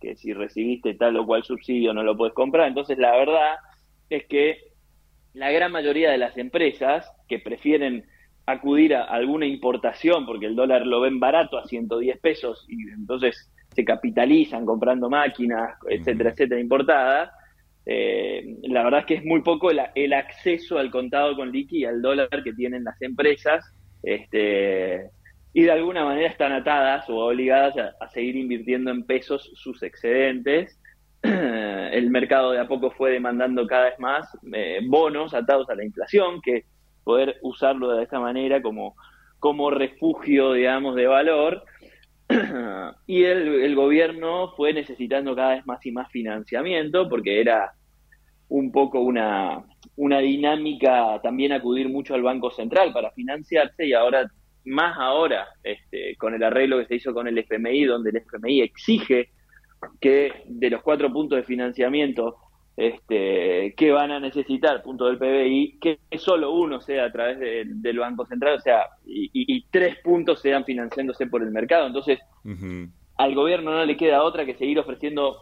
que 0.00 0.14
si 0.14 0.32
recibiste 0.32 0.94
tal 0.94 1.16
o 1.16 1.26
cual 1.26 1.42
subsidio 1.42 1.92
no 1.92 2.02
lo 2.02 2.16
puedes 2.16 2.34
comprar, 2.34 2.68
entonces 2.68 2.98
la 2.98 3.16
verdad 3.16 3.56
es 4.10 4.26
que 4.26 4.68
la 5.34 5.50
gran 5.50 5.72
mayoría 5.72 6.10
de 6.10 6.18
las 6.18 6.36
empresas 6.36 7.10
que 7.28 7.38
prefieren 7.38 8.04
acudir 8.50 8.94
a 8.94 9.04
alguna 9.04 9.46
importación 9.46 10.24
porque 10.24 10.46
el 10.46 10.56
dólar 10.56 10.86
lo 10.86 11.02
ven 11.02 11.20
barato 11.20 11.58
a 11.58 11.66
110 11.66 12.18
pesos 12.18 12.64
y 12.68 12.88
entonces 12.90 13.50
se 13.74 13.84
capitalizan 13.84 14.64
comprando 14.64 15.10
máquinas, 15.10 15.76
etcétera, 15.88 16.30
etcétera, 16.30 16.60
importadas. 16.60 17.30
Eh, 17.84 18.56
la 18.62 18.84
verdad 18.84 19.00
es 19.00 19.06
que 19.06 19.14
es 19.14 19.24
muy 19.24 19.42
poco 19.42 19.70
el, 19.70 20.12
acceso 20.12 20.78
al 20.78 20.90
contado 20.90 21.36
con 21.36 21.52
liqui 21.52 21.80
y 21.80 21.84
al 21.84 22.00
dólar 22.00 22.42
que 22.42 22.54
tienen 22.54 22.84
las 22.84 23.00
empresas 23.02 23.64
este, 24.02 25.10
y 25.52 25.62
de 25.62 25.70
alguna 25.70 26.04
manera 26.04 26.28
están 26.28 26.52
atadas 26.52 27.08
o 27.10 27.16
obligadas 27.16 27.74
a, 28.00 28.08
seguir 28.08 28.36
invirtiendo 28.36 28.90
en 28.90 29.04
pesos 29.04 29.50
sus 29.54 29.82
excedentes. 29.82 30.80
el 31.22 32.10
mercado 32.10 32.52
de 32.52 32.60
a 32.60 32.68
poco 32.68 32.90
fue 32.92 33.12
demandando 33.12 33.66
cada 33.66 33.86
vez 33.86 33.98
más 33.98 34.26
eh, 34.54 34.80
bonos 34.86 35.34
atados 35.34 35.68
a 35.68 35.74
la 35.74 35.84
inflación 35.84 36.40
que 36.40 36.64
poder 37.08 37.38
usarlo 37.40 37.96
de 37.96 38.02
esta 38.02 38.20
manera 38.20 38.60
como, 38.60 38.94
como 39.38 39.70
refugio, 39.70 40.52
digamos, 40.52 40.94
de 40.94 41.06
valor. 41.06 41.64
y 43.06 43.24
el, 43.24 43.74
gobierno 43.74 44.52
fue 44.58 44.74
necesitando 44.74 45.34
cada 45.34 45.54
vez 45.54 45.66
más 45.66 45.86
y 45.86 45.90
más 45.90 46.10
financiamiento 46.10 47.08
porque 47.08 47.40
era 47.40 47.72
un 48.50 48.70
poco 48.72 49.00
una, 49.00 49.64
una 49.96 50.18
dinámica 50.18 51.18
también 51.22 51.52
acudir 51.52 51.88
mucho 51.88 52.14
al 52.14 52.22
Banco 52.22 52.50
Central 52.50 52.92
para 52.92 53.10
financiarse 53.12 53.86
y 53.86 53.94
ahora, 53.94 54.30
más 54.66 54.94
ahora, 54.98 55.48
este, 55.62 56.14
con 56.16 56.34
el 56.34 56.42
arreglo 56.42 56.78
que 56.78 56.88
se 56.88 56.96
hizo 56.96 57.14
con 57.14 57.26
el 57.26 57.38
FMI, 57.38 57.86
donde 57.86 58.10
el 58.10 58.16
FMI 58.18 58.60
exige 58.60 59.30
que 59.98 60.42
de 60.44 60.68
los 60.68 60.82
cuatro 60.82 61.10
puntos 61.10 61.38
de 61.38 61.44
financiamiento 61.44 62.36
este, 62.78 63.74
que 63.76 63.90
van 63.90 64.12
a 64.12 64.20
necesitar, 64.20 64.84
punto 64.84 65.06
del 65.06 65.18
PBI, 65.18 65.78
que 65.80 65.98
solo 66.16 66.52
uno 66.52 66.80
sea 66.80 67.06
a 67.06 67.10
través 67.10 67.40
del 67.40 67.98
Banco 67.98 68.24
Central, 68.24 68.54
o 68.54 68.60
sea, 68.60 68.86
y, 69.04 69.64
tres 69.72 69.96
puntos 69.98 70.40
sean 70.40 70.64
financiándose 70.64 71.26
por 71.26 71.42
el 71.42 71.50
mercado. 71.50 71.88
Entonces, 71.88 72.20
al 73.16 73.34
gobierno 73.34 73.72
no 73.72 73.84
le 73.84 73.96
queda 73.96 74.22
otra 74.22 74.46
que 74.46 74.54
seguir 74.54 74.78
ofreciendo 74.78 75.38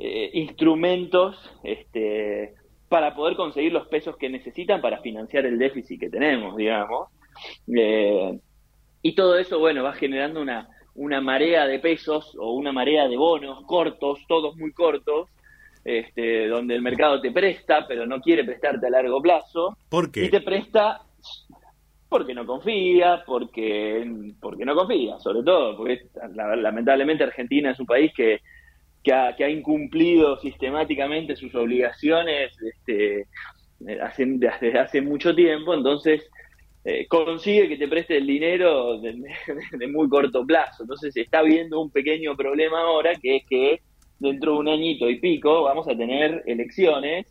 eh, 0.00 0.30
instrumentos 0.34 1.52
este, 1.62 2.54
para 2.88 3.14
poder 3.14 3.36
conseguir 3.36 3.72
los 3.72 3.86
pesos 3.86 4.16
que 4.16 4.28
necesitan 4.28 4.80
para 4.80 5.00
financiar 5.02 5.46
el 5.46 5.60
déficit 5.60 6.00
que 6.00 6.10
tenemos, 6.10 6.56
digamos. 6.56 7.10
Eh, 7.72 8.40
y 9.02 9.14
todo 9.14 9.38
eso, 9.38 9.60
bueno, 9.60 9.84
va 9.84 9.92
generando 9.92 10.42
una, 10.42 10.68
una 10.96 11.20
marea 11.20 11.64
de 11.68 11.78
pesos 11.78 12.36
o 12.36 12.54
una 12.54 12.72
marea 12.72 13.06
de 13.06 13.16
bonos 13.16 13.64
cortos, 13.66 14.18
todos 14.26 14.56
muy 14.56 14.72
cortos, 14.72 15.28
este, 15.84 16.48
donde 16.48 16.74
el 16.74 16.82
mercado 16.82 17.20
te 17.20 17.30
presta, 17.30 17.86
pero 17.86 18.06
no 18.06 18.20
quiere 18.20 18.44
prestarte 18.44 18.86
a 18.86 18.90
largo 18.90 19.20
plazo. 19.20 19.76
¿Por 19.88 20.10
qué? 20.10 20.24
Y 20.24 20.30
te 20.30 20.40
presta 20.40 21.02
porque 22.08 22.34
no 22.34 22.44
confía, 22.44 23.22
porque, 23.26 24.34
porque 24.38 24.66
no 24.66 24.74
confía, 24.74 25.18
sobre 25.18 25.42
todo, 25.42 25.76
porque 25.78 26.02
lamentablemente 26.34 27.24
Argentina 27.24 27.70
es 27.70 27.80
un 27.80 27.86
país 27.86 28.12
que, 28.14 28.40
que, 29.02 29.12
ha, 29.12 29.48
incumplido 29.48 30.38
sistemáticamente 30.38 31.36
sus 31.36 31.54
obligaciones 31.54 32.52
este, 32.60 33.26
hace, 34.02 34.26
desde 34.26 34.78
hace 34.78 35.00
mucho 35.00 35.34
tiempo, 35.34 35.72
entonces 35.72 36.28
eh, 36.84 37.06
consigue 37.08 37.68
que 37.68 37.78
te 37.78 37.88
preste 37.88 38.18
el 38.18 38.26
dinero 38.26 39.00
de, 39.00 39.14
de, 39.78 39.86
muy 39.88 40.06
corto 40.10 40.44
plazo. 40.44 40.82
Entonces 40.82 41.16
está 41.16 41.40
viendo 41.40 41.80
un 41.80 41.90
pequeño 41.90 42.36
problema 42.36 42.80
ahora, 42.80 43.14
que 43.14 43.36
es 43.36 43.46
que 43.48 43.80
dentro 44.22 44.52
de 44.52 44.58
un 44.58 44.68
añito 44.68 45.08
y 45.08 45.18
pico 45.18 45.64
vamos 45.64 45.86
a 45.88 45.96
tener 45.96 46.42
elecciones. 46.46 47.26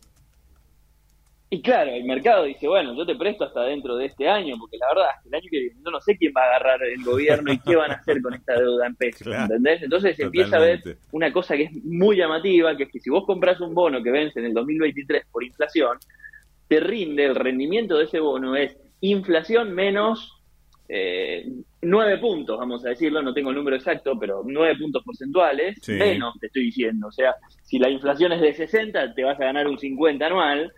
Y 1.48 1.60
claro, 1.60 1.90
el 1.90 2.04
mercado 2.04 2.44
dice, 2.44 2.66
bueno, 2.66 2.94
yo 2.96 3.04
te 3.04 3.14
presto 3.14 3.44
hasta 3.44 3.64
dentro 3.64 3.96
de 3.96 4.06
este 4.06 4.26
año, 4.26 4.56
porque 4.58 4.78
la 4.78 4.88
verdad, 4.88 5.10
el 5.26 5.34
año 5.34 5.48
que 5.50 5.58
viene 5.58 5.80
yo 5.84 5.90
no 5.90 6.00
sé 6.00 6.16
quién 6.16 6.32
va 6.34 6.42
a 6.42 6.46
agarrar 6.46 6.82
el 6.82 7.04
gobierno 7.04 7.52
y 7.52 7.58
qué 7.58 7.76
van 7.76 7.90
a 7.90 7.94
hacer 7.94 8.22
con 8.22 8.32
esta 8.32 8.54
deuda 8.54 8.86
en 8.86 8.96
pesos, 8.96 9.26
¿entendés? 9.26 9.82
Entonces 9.82 10.18
empieza 10.18 10.56
a 10.56 10.60
ver 10.60 10.82
una 11.12 11.30
cosa 11.30 11.54
que 11.54 11.64
es 11.64 11.84
muy 11.84 12.16
llamativa, 12.16 12.74
que 12.74 12.84
es 12.84 12.90
que 12.90 13.00
si 13.00 13.10
vos 13.10 13.26
compras 13.26 13.60
un 13.60 13.74
bono 13.74 14.02
que 14.02 14.10
vence 14.10 14.40
en 14.40 14.46
el 14.46 14.54
2023 14.54 15.26
por 15.30 15.44
inflación, 15.44 15.98
te 16.68 16.80
rinde, 16.80 17.26
el 17.26 17.34
rendimiento 17.34 17.98
de 17.98 18.04
ese 18.04 18.20
bono 18.20 18.56
es 18.56 18.78
inflación 19.02 19.74
menos 19.74 20.41
eh, 20.94 21.46
nueve 21.80 22.18
puntos, 22.18 22.58
vamos 22.58 22.84
a 22.84 22.90
decirlo, 22.90 23.22
no 23.22 23.32
tengo 23.32 23.48
el 23.48 23.56
número 23.56 23.76
exacto, 23.76 24.18
pero 24.20 24.42
nueve 24.44 24.76
puntos 24.78 25.02
porcentuales, 25.02 25.88
menos 25.88 26.38
te 26.38 26.48
estoy 26.48 26.64
diciendo. 26.64 27.06
O 27.06 27.12
sea, 27.12 27.34
si 27.62 27.78
la 27.78 27.88
inflación 27.88 28.32
es 28.32 28.42
de 28.42 28.52
60, 28.52 29.14
te 29.14 29.24
vas 29.24 29.40
a 29.40 29.44
ganar 29.44 29.66
un 29.68 29.78
50 29.78 30.26
anual. 30.26 30.70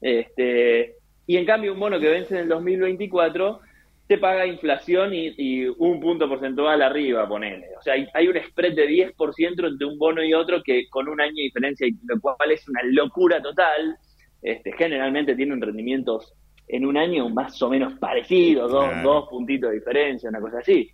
Este, 0.00 0.96
y 1.28 1.36
en 1.36 1.46
cambio, 1.46 1.72
un 1.72 1.78
bono 1.78 2.00
que 2.00 2.08
vence 2.08 2.34
en 2.34 2.40
el 2.40 2.48
2024 2.48 3.60
te 4.08 4.18
paga 4.18 4.44
inflación 4.44 5.12
y, 5.14 5.66
un 5.68 6.00
punto 6.00 6.28
porcentual 6.28 6.82
arriba, 6.82 7.28
ponele. 7.28 7.68
O 7.78 7.82
sea, 7.82 7.94
hay, 8.12 8.26
un 8.26 8.36
spread 8.48 8.74
de 8.74 8.88
10% 8.88 9.68
entre 9.68 9.86
un 9.86 9.96
bono 9.96 10.24
y 10.24 10.34
otro 10.34 10.64
que 10.64 10.88
con 10.90 11.08
un 11.08 11.20
año 11.20 11.36
de 11.36 11.42
diferencia, 11.42 11.86
lo 12.08 12.20
cual 12.20 12.50
es 12.50 12.68
una 12.68 12.80
locura 12.82 13.40
total. 13.40 13.96
Este, 14.42 14.72
generalmente 14.72 15.36
tienen 15.36 15.60
rendimientos 15.60 16.34
en 16.66 16.86
un 16.86 16.96
año 16.96 17.28
más 17.28 17.60
o 17.62 17.68
menos 17.68 17.98
parecido, 17.98 18.68
dos, 18.68 19.02
dos 19.02 19.28
puntitos 19.28 19.70
de 19.70 19.76
diferencia, 19.76 20.28
una 20.30 20.40
cosa 20.40 20.58
así. 20.58 20.90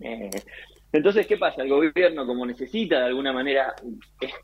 Eh, 0.00 0.30
entonces, 0.92 1.26
¿qué 1.26 1.36
pasa? 1.36 1.62
El 1.62 1.68
gobierno, 1.68 2.26
como 2.26 2.46
necesita 2.46 3.00
de 3.00 3.06
alguna 3.06 3.32
manera 3.32 3.74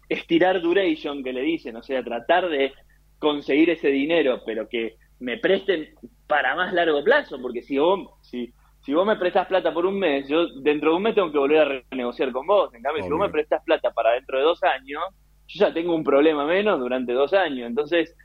estirar 0.09 0.61
duration, 0.61 1.23
que 1.23 1.33
le 1.33 1.43
dicen, 1.43 1.77
o 1.77 1.83
sea, 1.83 2.03
tratar 2.03 2.49
de 2.49 2.73
conseguir 3.19 3.71
ese 3.71 3.89
dinero, 3.89 4.43
pero 4.45 4.69
que 4.69 4.97
me 5.21 5.39
presten 5.39 5.95
para 6.27 6.57
más 6.57 6.73
largo 6.73 7.05
plazo, 7.05 7.41
porque 7.41 7.63
si 7.63 7.79
vos, 7.79 8.11
si, 8.23 8.53
si 8.85 8.93
vos 8.93 9.07
me 9.07 9.17
prestas 9.17 9.47
plata 9.47 9.73
por 9.73 9.87
un 9.87 9.99
mes, 9.99 10.29
yo 10.29 10.49
dentro 10.61 10.91
de 10.91 10.97
un 10.97 11.03
mes 11.05 11.15
tengo 11.15 11.31
que 11.31 11.39
volver 11.39 11.59
a 11.59 11.83
renegociar 11.91 12.33
con 12.33 12.47
vos. 12.47 12.75
En 12.75 12.83
cambio, 12.83 13.05
si 13.05 13.11
vos 13.11 13.21
me 13.21 13.31
prestas 13.31 13.63
plata 13.65 13.93
para 13.93 14.13
dentro 14.13 14.39
de 14.39 14.45
dos 14.45 14.63
años, 14.65 15.03
yo 15.47 15.67
ya 15.67 15.73
tengo 15.73 15.95
un 15.95 16.03
problema 16.03 16.45
menos 16.45 16.81
durante 16.81 17.13
dos 17.13 17.33
años. 17.33 17.69
Entonces, 17.69 18.17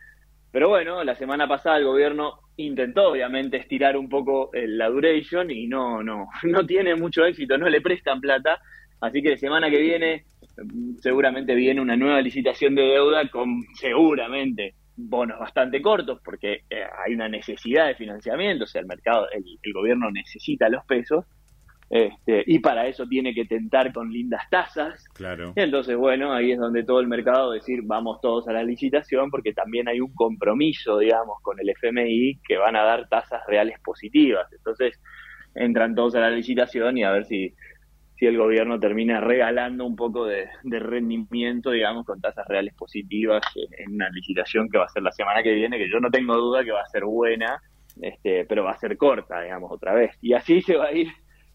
pero 0.52 0.70
bueno, 0.70 1.04
la 1.04 1.16
semana 1.16 1.48
pasada 1.48 1.78
el 1.78 1.86
gobierno 1.86 2.40
intentó 2.58 3.10
obviamente 3.10 3.58
estirar 3.58 3.98
un 3.98 4.10
poco 4.10 4.54
eh, 4.54 4.68
la 4.68 4.90
duration 4.90 5.52
y 5.52 5.68
no, 5.68 6.02
no, 6.04 6.28
no 6.44 6.66
tiene 6.66 6.96
mucho 6.96 7.26
éxito, 7.26 7.58
no 7.58 7.70
le 7.70 7.82
prestan 7.82 8.22
plata. 8.22 8.60
Así 9.00 9.22
que 9.22 9.32
la 9.32 9.38
semana 9.38 9.70
que 9.70 9.80
viene 9.80 10.26
mm, 10.58 10.98
seguramente 11.00 11.54
viene 11.54 11.82
una 11.82 11.96
nueva 11.96 12.22
licitación 12.22 12.76
de 12.76 12.84
deuda 12.84 13.30
con 13.30 13.64
seguramente 13.74 14.76
bonos 14.96 15.38
bastante 15.40 15.80
cortos 15.80 16.20
porque 16.26 16.64
eh, 16.72 16.84
hay 17.06 17.14
una 17.14 17.30
necesidad 17.30 17.88
de 17.88 17.96
financiamiento, 17.96 18.64
o 18.64 18.68
sea, 18.68 18.82
el 18.82 18.88
mercado, 18.88 19.28
el 19.32 19.74
gobierno 19.74 20.10
necesita 20.10 20.70
los 20.70 20.84
pesos 20.86 21.26
este, 21.90 22.44
y 22.46 22.60
para 22.60 22.88
eso 22.88 23.08
tiene 23.08 23.34
que 23.34 23.46
tentar 23.46 23.94
con 23.94 24.12
lindas 24.12 24.50
tasas. 24.50 25.06
Claro. 25.14 25.54
entonces, 25.56 25.96
bueno, 25.96 26.34
ahí 26.34 26.52
es 26.52 26.60
donde 26.60 26.84
todo 26.84 27.00
el 27.00 27.08
mercado 27.08 27.52
decir 27.52 27.82
vamos 27.84 28.20
todos 28.22 28.48
a 28.48 28.54
la 28.54 28.64
licitación 28.64 29.32
porque 29.32 29.54
también 29.54 29.88
hay 29.88 30.02
un 30.02 30.14
compromiso, 30.14 31.00
digamos, 31.00 31.42
con 31.42 31.60
el 31.60 31.70
FMI 31.70 32.40
que 32.48 32.58
van 32.58 32.76
a 32.76 32.84
dar 32.84 33.08
tasas 33.08 33.42
reales 33.48 33.80
positivas. 33.80 34.52
Entonces, 34.52 35.00
entran 35.56 35.96
todos 35.96 36.16
a 36.16 36.20
la 36.20 36.30
licitación 36.30 36.98
y 36.98 37.04
a 37.04 37.12
ver 37.12 37.26
si, 37.26 37.54
si 38.18 38.26
el 38.26 38.38
gobierno 38.38 38.80
termina 38.80 39.22
regalando 39.22 39.86
un 39.86 39.96
poco 39.96 40.26
de, 40.26 40.50
rendimiento, 40.64 41.72
digamos, 41.72 42.06
con 42.06 42.20
tasas 42.20 42.46
reales 42.48 42.74
positivas 42.74 43.42
en, 43.78 43.94
una 43.94 44.10
licitación 44.10 44.70
que 44.70 44.78
va 44.78 44.86
a 44.86 44.90
ser 44.90 45.04
la 45.04 45.12
semana 45.12 45.42
que 45.42 45.54
viene, 45.54 45.78
que 45.78 45.90
yo 45.90 46.00
no 46.00 46.12
tengo 46.12 46.36
duda 46.36 46.66
que 46.66 46.72
va 46.72 46.82
a 46.82 46.90
ser 46.90 47.06
buena, 47.06 47.62
este, 48.02 48.46
pero 48.46 48.66
va 48.66 48.72
a 48.72 48.78
ser 48.78 48.98
corta, 48.98 49.42
digamos, 49.42 49.72
otra 49.72 49.94
vez. 49.94 50.18
Y 50.22 50.34
así 50.34 50.62
se 50.62 50.76
va 50.76 50.88
a 50.88 50.92
ir 50.92 51.08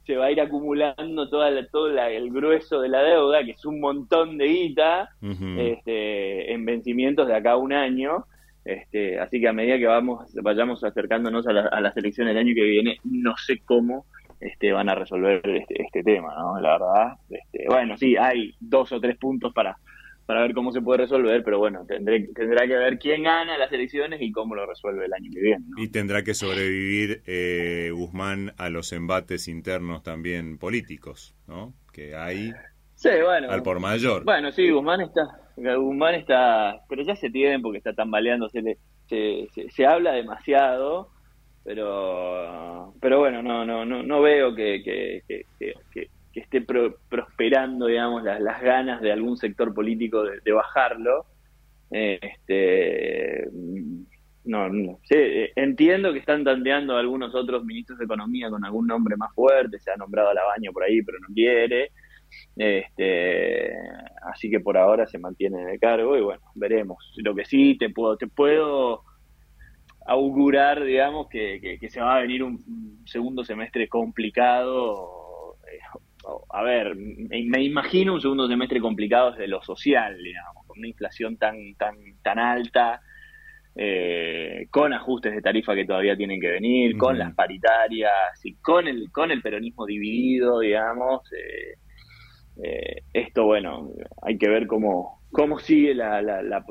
se 0.07 0.17
va 0.17 0.27
a 0.27 0.33
ir 0.33 0.41
acumulando 0.41 1.29
toda 1.29 1.51
todo 1.69 1.89
el 1.89 2.31
grueso 2.31 2.81
de 2.81 2.89
la 2.89 3.03
deuda, 3.03 3.45
que 3.45 3.53
es 3.53 3.65
un 3.65 3.81
montón 3.81 4.39
de 4.39 4.47
guita, 4.47 5.11
este, 5.59 6.53
en 6.53 6.65
vencimientos 6.65 7.29
de 7.29 7.37
acá 7.37 7.53
a 7.53 7.57
un 7.57 7.73
año. 7.73 8.25
Este, 8.65 9.19
así 9.19 9.41
que 9.41 9.49
a 9.49 9.53
medida 9.53 9.77
que 9.79 9.87
vamos 9.87 10.33
vayamos 10.35 10.85
acercándonos 10.85 11.47
a, 11.49 11.53
la, 11.53 11.81
las 11.81 11.97
elecciones 11.97 12.35
del 12.35 12.45
año 12.45 12.55
que 12.55 12.63
viene, 12.63 12.99
no 13.03 13.35
sé 13.37 13.61
cómo 13.65 14.07
este, 14.41 14.73
van 14.73 14.89
a 14.89 14.95
resolver 14.95 15.41
este, 15.49 15.83
este 15.83 16.03
tema, 16.03 16.35
¿no? 16.37 16.61
La 16.61 16.73
verdad, 16.73 17.13
este, 17.31 17.65
bueno, 17.69 17.97
sí, 17.97 18.17
hay 18.17 18.55
dos 18.61 18.91
o 18.93 19.01
tres 19.01 19.17
puntos 19.17 19.53
para, 19.53 19.79
para 20.27 20.43
ver 20.43 20.55
cómo 20.55 20.73
se 20.73 20.81
puede 20.81 20.99
resolver, 20.99 21.43
pero 21.45 21.59
bueno, 21.59 21.85
tendré, 21.87 22.29
tendrá 22.35 22.67
que 22.67 22.77
ver 22.77 22.99
quién 22.99 23.25
gana 23.25 23.59
las 23.59 23.73
elecciones 23.73 24.21
y 24.23 24.31
cómo 24.31 24.55
lo 24.55 24.67
resuelve 24.67 25.07
el 25.07 25.13
año 25.13 25.31
que 25.33 25.41
viene. 25.41 25.65
Y 25.77 25.89
tendrá 25.89 26.23
que 26.23 26.35
sobrevivir 26.35 27.23
eh, 27.27 27.91
Guzmán 27.93 28.53
a 28.57 28.69
los 28.69 28.93
embates 28.93 29.49
internos 29.49 30.03
también 30.03 30.59
políticos, 30.59 31.35
¿no? 31.47 31.75
Que 31.93 32.15
hay 32.15 32.53
sí, 32.95 33.11
bueno, 33.23 33.51
al 33.51 33.63
por 33.63 33.81
mayor. 33.81 34.25
Bueno, 34.25 34.53
sí, 34.53 34.71
Guzmán 34.71 35.01
está, 35.01 35.41
Guzmán 35.57 36.15
está, 36.15 36.81
pero 36.89 37.03
ya 37.03 37.15
hace 37.15 37.31
tiempo 37.31 37.73
que 37.73 37.79
está 37.79 37.93
tambaleando, 37.93 38.49
se, 38.49 38.79
se, 39.09 39.49
se, 39.71 39.87
habla 39.87 40.13
demasiado, 40.13 41.11
pero 41.65 42.95
pero 43.01 43.19
bueno, 43.19 43.43
no 43.43 43.65
no 43.65 43.85
no, 43.85 44.03
no 44.03 44.23
veo 44.23 44.55
que, 44.55 44.83
que, 44.85 45.45
que 45.91 46.09
que 46.33 46.41
esté 46.41 46.63
prosperando, 47.33 47.87
digamos, 47.87 48.23
las, 48.23 48.41
las, 48.41 48.61
ganas 48.61 49.01
de 49.01 49.13
algún 49.13 49.37
sector 49.37 49.73
político 49.75 50.23
de, 50.23 50.53
bajarlo. 50.53 51.27
este, 51.91 53.49
no, 54.45 54.99
sé, 55.05 55.53
entiendo 55.57 56.13
que 56.13 56.19
están 56.19 56.45
tanteando 56.45 56.97
algunos 56.97 57.35
otros 57.35 57.65
ministros 57.65 57.99
de 57.99 58.05
Economía 58.05 58.51
con 58.51 58.65
algún 58.65 58.87
nombre 58.87 59.17
más 59.17 59.33
fuerte, 59.35 59.79
se 59.79 59.91
ha 59.91 59.97
nombrado 59.97 60.31
a 60.31 60.35
Labaño 60.35 60.73
por 60.73 60.85
ahí, 60.85 61.03
pero 61.03 61.19
no 61.21 61.35
quiere. 61.35 61.91
Este, 62.57 63.73
así 64.33 64.51
que 64.51 64.61
por 64.61 64.77
ahora 64.79 65.07
se 65.07 65.19
mantiene 65.19 65.63
en 65.63 65.69
el 65.69 65.81
cargo 65.81 66.17
y 66.17 66.23
bueno, 66.23 66.43
veremos. 66.55 67.13
Lo 67.19 67.35
que 67.35 67.45
sí 67.45 67.77
te 67.79 67.91
puedo, 67.91 68.17
te 68.17 68.27
puedo 68.27 69.03
augurar, 70.07 70.83
digamos, 70.83 71.29
que 71.29 71.79
se 71.89 72.01
va 72.01 72.17
a 72.17 72.21
venir 72.21 72.43
un 72.43 73.03
segundo 73.07 73.45
semestre 73.45 73.89
complicado 73.89 75.22
a 76.51 76.63
ver, 76.63 76.95
me 76.97 77.63
imagino 77.63 78.15
un 78.15 78.21
segundo 78.21 78.49
semestre 78.49 78.81
complicado 78.81 79.33
desde 79.33 79.49
lo 79.49 79.63
social, 79.63 80.17
digamos, 80.23 80.67
con 80.67 80.79
una 80.79 80.89
inflación 80.89 81.37
tan, 81.37 81.75
tan, 81.75 81.97
tan 82.23 82.39
alta, 82.39 83.01
eh, 83.75 84.67
con 84.71 84.93
ajustes 84.93 85.35
de 85.35 85.41
tarifa 85.41 85.75
que 85.75 85.87
todavía 85.87 86.17
tienen 86.17 86.41
que 86.41 86.51
venir, 86.51 86.97
con 86.99 87.19
las 87.19 87.35
paritarias 87.35 88.13
y 88.45 88.55
con 88.57 88.87
el, 88.87 89.11
con 89.11 89.31
el 89.31 89.41
peronismo 89.41 89.87
dividido, 89.87 90.61
digamos. 90.61 91.23
Eh, 91.33 91.79
eh, 92.63 93.03
esto, 93.15 93.45
bueno, 93.45 93.91
hay 94.21 94.37
que 94.37 94.49
ver 94.49 94.67
cómo, 94.67 95.22
cómo 95.33 95.59
sigue 95.59 95.95
la, 95.95 96.23
la, 96.23 96.43
la, 96.43 96.63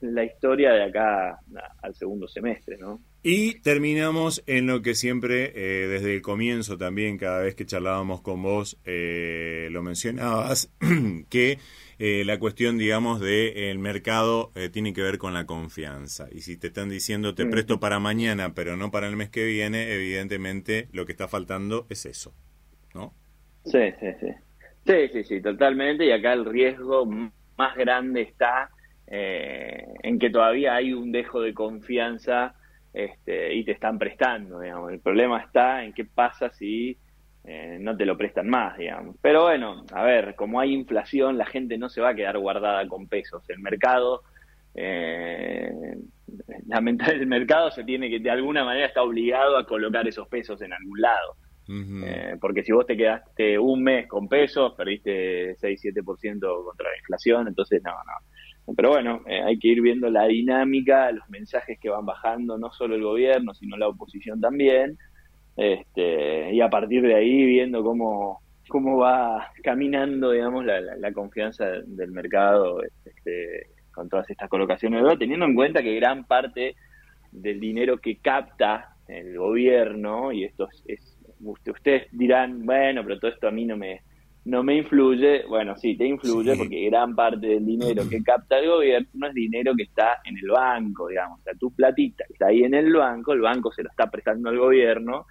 la, 0.00 0.24
historia 0.24 0.72
de 0.72 0.84
acá 0.84 1.38
al 1.82 1.94
segundo 1.94 2.26
semestre, 2.26 2.78
¿no? 2.78 3.00
Y 3.22 3.60
terminamos 3.60 4.42
en 4.46 4.66
lo 4.66 4.80
que 4.80 4.94
siempre, 4.94 5.52
eh, 5.54 5.88
desde 5.88 6.14
el 6.14 6.22
comienzo 6.22 6.78
también, 6.78 7.18
cada 7.18 7.42
vez 7.42 7.54
que 7.54 7.66
charlábamos 7.66 8.22
con 8.22 8.42
vos, 8.42 8.78
eh, 8.84 9.68
lo 9.70 9.82
mencionabas, 9.82 10.72
que 11.28 11.58
eh, 11.98 12.24
la 12.24 12.38
cuestión, 12.38 12.78
digamos, 12.78 13.20
del 13.20 13.78
mercado 13.78 14.52
tiene 14.72 14.94
que 14.94 15.02
ver 15.02 15.18
con 15.18 15.34
la 15.34 15.44
confianza. 15.44 16.28
Y 16.32 16.40
si 16.40 16.56
te 16.56 16.68
están 16.68 16.88
diciendo 16.88 17.34
te 17.34 17.44
presto 17.44 17.78
para 17.78 17.98
mañana, 17.98 18.54
pero 18.54 18.76
no 18.76 18.90
para 18.90 19.08
el 19.08 19.16
mes 19.16 19.28
que 19.28 19.44
viene, 19.44 19.92
evidentemente 19.92 20.88
lo 20.92 21.04
que 21.04 21.12
está 21.12 21.28
faltando 21.28 21.86
es 21.90 22.06
eso, 22.06 22.32
¿no? 22.94 23.12
Sí, 23.64 23.92
sí, 24.00 24.06
sí. 24.20 24.28
Sí, 24.86 25.08
sí, 25.12 25.24
sí, 25.24 25.42
totalmente. 25.42 26.06
Y 26.06 26.12
acá 26.12 26.32
el 26.32 26.46
riesgo 26.46 27.06
más 27.58 27.76
grande 27.76 28.22
está 28.22 28.70
en 29.10 30.18
que 30.18 30.28
todavía 30.28 30.74
hay 30.74 30.92
un 30.92 31.12
dejo 31.12 31.40
de 31.40 31.54
confianza 31.54 32.54
este, 32.92 33.54
y 33.54 33.64
te 33.64 33.72
están 33.72 33.98
prestando, 33.98 34.60
digamos. 34.60 34.92
El 34.92 35.00
problema 35.00 35.40
está 35.40 35.84
en 35.84 35.92
qué 35.92 36.04
pasa 36.04 36.50
si 36.50 36.98
eh, 37.44 37.78
no 37.80 37.96
te 37.96 38.04
lo 38.04 38.16
prestan 38.16 38.48
más, 38.48 38.76
digamos. 38.76 39.16
Pero 39.22 39.44
bueno, 39.44 39.84
a 39.92 40.02
ver, 40.02 40.34
como 40.34 40.60
hay 40.60 40.72
inflación, 40.72 41.38
la 41.38 41.46
gente 41.46 41.78
no 41.78 41.88
se 41.88 42.00
va 42.00 42.10
a 42.10 42.14
quedar 42.14 42.38
guardada 42.38 42.86
con 42.88 43.06
pesos. 43.06 43.48
El 43.48 43.60
mercado, 43.60 44.22
eh, 44.74 45.70
el 47.08 47.26
mercado 47.26 47.70
se 47.70 47.84
tiene 47.84 48.10
que, 48.10 48.20
de 48.20 48.30
alguna 48.30 48.64
manera, 48.64 48.86
está 48.86 49.02
obligado 49.02 49.56
a 49.56 49.66
colocar 49.66 50.06
esos 50.06 50.28
pesos 50.28 50.60
en 50.62 50.72
algún 50.72 51.00
lado. 51.00 51.36
Eh, 51.70 52.36
porque 52.40 52.62
si 52.62 52.72
vos 52.72 52.86
te 52.86 52.96
quedaste 52.96 53.58
un 53.58 53.82
mes 53.82 54.06
con 54.06 54.26
pesos, 54.26 54.74
perdiste 54.74 55.54
6-7% 55.56 56.64
contra 56.64 56.88
la 56.88 56.96
inflación, 56.98 57.46
entonces 57.46 57.82
no, 57.84 57.90
no. 57.92 58.74
Pero 58.74 58.90
bueno, 58.90 59.22
eh, 59.26 59.42
hay 59.42 59.58
que 59.58 59.68
ir 59.68 59.82
viendo 59.82 60.10
la 60.10 60.26
dinámica, 60.26 61.10
los 61.12 61.28
mensajes 61.28 61.78
que 61.78 61.90
van 61.90 62.06
bajando, 62.06 62.58
no 62.58 62.70
solo 62.70 62.94
el 62.94 63.02
gobierno, 63.02 63.54
sino 63.54 63.76
la 63.76 63.88
oposición 63.88 64.40
también, 64.40 64.96
este, 65.56 66.54
y 66.54 66.60
a 66.60 66.70
partir 66.70 67.02
de 67.02 67.14
ahí 67.14 67.44
viendo 67.44 67.82
cómo, 67.82 68.40
cómo 68.68 68.98
va 68.98 69.50
caminando, 69.62 70.30
digamos, 70.30 70.64
la, 70.64 70.80
la, 70.80 71.12
confianza 71.12 71.66
del 71.84 72.12
mercado 72.12 72.80
este, 73.04 73.66
con 73.92 74.08
todas 74.08 74.30
estas 74.30 74.48
colocaciones, 74.48 75.02
teniendo 75.18 75.46
en 75.46 75.54
cuenta 75.54 75.82
que 75.82 75.96
gran 75.96 76.24
parte 76.24 76.76
del 77.32 77.58
dinero 77.60 77.98
que 77.98 78.16
capta 78.18 78.94
el 79.08 79.36
gobierno, 79.36 80.30
y 80.32 80.44
esto 80.44 80.68
es, 80.86 81.17
ustedes 81.40 82.08
dirán, 82.12 82.64
bueno, 82.64 83.02
pero 83.04 83.18
todo 83.18 83.30
esto 83.30 83.48
a 83.48 83.50
mí 83.50 83.64
no 83.64 83.76
me, 83.76 84.02
no 84.44 84.62
me 84.62 84.76
influye, 84.76 85.44
bueno, 85.46 85.76
sí, 85.76 85.96
te 85.96 86.06
influye 86.06 86.56
porque 86.56 86.86
gran 86.86 87.14
parte 87.14 87.46
del 87.46 87.66
dinero 87.66 88.08
que 88.08 88.22
capta 88.22 88.58
el 88.58 88.68
gobierno 88.68 89.26
es 89.26 89.34
dinero 89.34 89.74
que 89.76 89.82
está 89.82 90.20
en 90.24 90.38
el 90.38 90.48
banco, 90.48 91.08
digamos, 91.08 91.40
o 91.40 91.42
sea, 91.42 91.54
tu 91.54 91.70
platita 91.74 92.24
está 92.28 92.46
ahí 92.46 92.62
en 92.62 92.74
el 92.74 92.92
banco, 92.94 93.32
el 93.32 93.40
banco 93.40 93.70
se 93.72 93.82
lo 93.82 93.90
está 93.90 94.10
prestando 94.10 94.48
al 94.48 94.58
gobierno, 94.58 95.26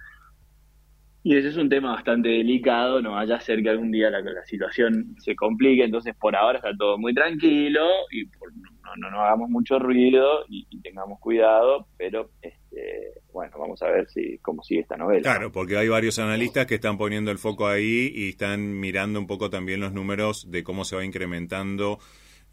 y 1.22 1.36
ese 1.36 1.48
es 1.48 1.56
un 1.56 1.68
tema 1.68 1.92
bastante 1.92 2.28
delicado, 2.28 3.02
no 3.02 3.12
vaya 3.12 3.36
a 3.36 3.40
ser 3.40 3.62
que 3.62 3.70
algún 3.70 3.90
día 3.90 4.08
la, 4.10 4.22
situación 4.46 5.16
se 5.18 5.34
complique, 5.34 5.84
entonces 5.84 6.14
por 6.14 6.36
ahora 6.36 6.58
está 6.58 6.70
todo 6.76 6.96
muy 6.96 7.12
tranquilo 7.12 7.84
y 8.10 8.24
no, 8.96 9.10
no, 9.10 9.20
hagamos 9.20 9.50
mucho 9.50 9.78
ruido 9.78 10.44
y, 10.48 10.66
tengamos 10.80 11.18
cuidado, 11.20 11.88
pero 11.98 12.30
este, 12.40 13.12
bueno, 13.32 13.58
vamos 13.58 13.82
a 13.82 13.90
ver 13.90 14.08
si 14.08 14.38
cómo 14.38 14.62
sigue 14.62 14.80
esta 14.80 14.96
novela. 14.96 15.20
Claro, 15.20 15.52
porque 15.52 15.76
hay 15.76 15.88
varios 15.88 16.18
analistas 16.18 16.66
que 16.66 16.76
están 16.76 16.96
poniendo 16.96 17.30
el 17.30 17.38
foco 17.38 17.66
ahí 17.66 18.10
y 18.14 18.30
están 18.30 18.78
mirando 18.78 19.18
un 19.18 19.26
poco 19.26 19.50
también 19.50 19.80
los 19.80 19.92
números 19.92 20.50
de 20.50 20.62
cómo 20.62 20.84
se 20.84 20.96
va 20.96 21.04
incrementando 21.04 21.98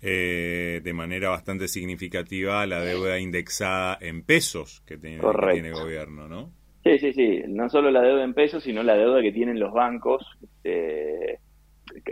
eh, 0.01 0.81
de 0.83 0.93
manera 0.93 1.29
bastante 1.29 1.67
significativa 1.67 2.65
la 2.65 2.81
deuda 2.81 3.19
indexada 3.19 3.97
en 4.01 4.23
pesos 4.23 4.81
que 4.85 4.97
tiene, 4.97 5.21
que 5.21 5.51
tiene 5.53 5.69
el 5.69 5.75
gobierno, 5.75 6.27
¿no? 6.27 6.64
Sí, 6.85 6.99
sí, 6.99 7.13
sí. 7.13 7.43
No 7.47 7.67
solo 7.67 7.89
la 7.89 8.01
deuda 8.01 8.23
en 8.23 8.35
pesos, 8.35 8.63
sino 8.63 8.83
la 8.83 8.95
deuda 8.95 9.21
que 9.21 9.31
tienen 9.31 9.59
los 9.59 9.73
bancos. 9.73 10.23
Este, 10.63 11.39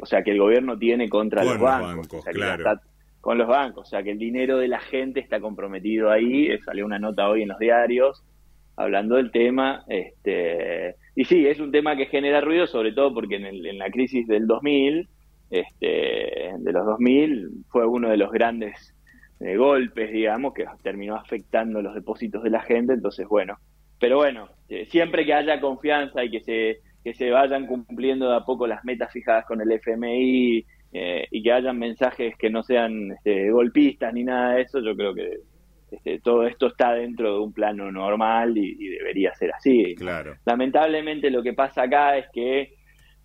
o 0.01 0.05
sea, 0.05 0.23
que 0.23 0.31
el 0.31 0.39
gobierno 0.39 0.79
tiene 0.79 1.09
contra 1.09 1.43
los 1.43 1.59
bancos. 1.59 2.25
claro. 2.25 2.79
con 3.21 3.37
los 3.37 3.47
bancos. 3.47 3.87
O 3.87 3.89
sea, 3.89 4.01
que 4.01 4.11
el 4.11 4.17
dinero 4.17 4.57
de 4.57 4.67
la 4.67 4.79
gente 4.79 5.19
está 5.19 5.39
comprometido 5.39 6.09
ahí. 6.09 6.47
Eh, 6.47 6.59
salió 6.65 6.87
una 6.87 6.97
nota 6.97 7.29
hoy 7.29 7.43
en 7.43 7.49
los 7.49 7.59
diarios 7.59 8.23
hablando 8.75 9.17
del 9.17 9.31
tema. 9.31 9.83
Este, 9.87 10.95
y 11.15 11.25
sí, 11.25 11.45
es 11.45 11.59
un 11.59 11.71
tema 11.71 11.95
que 11.95 12.07
genera 12.07 12.41
ruido, 12.41 12.65
sobre 12.65 12.93
todo 12.93 13.13
porque 13.13 13.35
en, 13.35 13.45
en 13.45 13.77
la 13.77 13.91
crisis 13.91 14.25
del 14.27 14.47
2000, 14.47 15.07
este, 15.51 16.51
de 16.57 16.71
los 16.71 16.83
2000, 16.83 17.49
fue 17.69 17.85
uno 17.85 18.09
de 18.09 18.17
los 18.17 18.31
grandes 18.31 18.95
eh, 19.39 19.55
golpes, 19.55 20.11
digamos, 20.11 20.55
que 20.55 20.65
terminó 20.81 21.15
afectando 21.15 21.79
los 21.83 21.93
depósitos 21.93 22.41
de 22.41 22.49
la 22.49 22.61
gente. 22.61 22.93
Entonces, 22.93 23.27
bueno, 23.27 23.59
pero 24.03 24.17
bueno, 24.17 24.49
eh, 24.62 24.62
siempre 24.89 25.25
que 25.25 25.33
haya 25.33 25.59
confianza 25.59 26.23
y 26.23 26.31
que 26.31 26.41
se, 26.41 26.79
que 27.03 27.13
se 27.13 27.31
vayan 27.31 27.67
cumpliendo 27.67 28.29
de 28.29 28.37
a 28.37 28.45
poco 28.45 28.67
las 28.67 28.83
metas 28.85 29.11
fijadas 29.11 29.45
con 29.45 29.61
el 29.61 29.71
FMI 29.71 30.65
eh, 30.93 31.27
y 31.31 31.43
que 31.43 31.51
hayan 31.51 31.77
mensajes 31.79 32.35
que 32.37 32.49
no 32.49 32.63
sean 32.63 33.11
este, 33.11 33.49
golpistas 33.51 34.13
ni 34.13 34.23
nada 34.23 34.55
de 34.55 34.61
eso, 34.61 34.79
yo 34.79 34.95
creo 34.95 35.13
que 35.13 35.39
este, 35.91 36.19
todo 36.19 36.47
esto 36.47 36.67
está 36.67 36.93
dentro 36.93 37.33
de 37.33 37.39
un 37.39 37.53
plano 37.53 37.91
normal 37.91 38.57
y, 38.57 38.89
debería 38.89 39.33
ser 39.35 39.51
así. 39.53 39.95
Claro. 39.95 40.35
Lamentablemente 40.45 41.29
lo 41.29 41.43
que 41.43 41.53
pasa 41.53 41.83
acá 41.83 42.17
es 42.17 42.25
que 42.33 42.73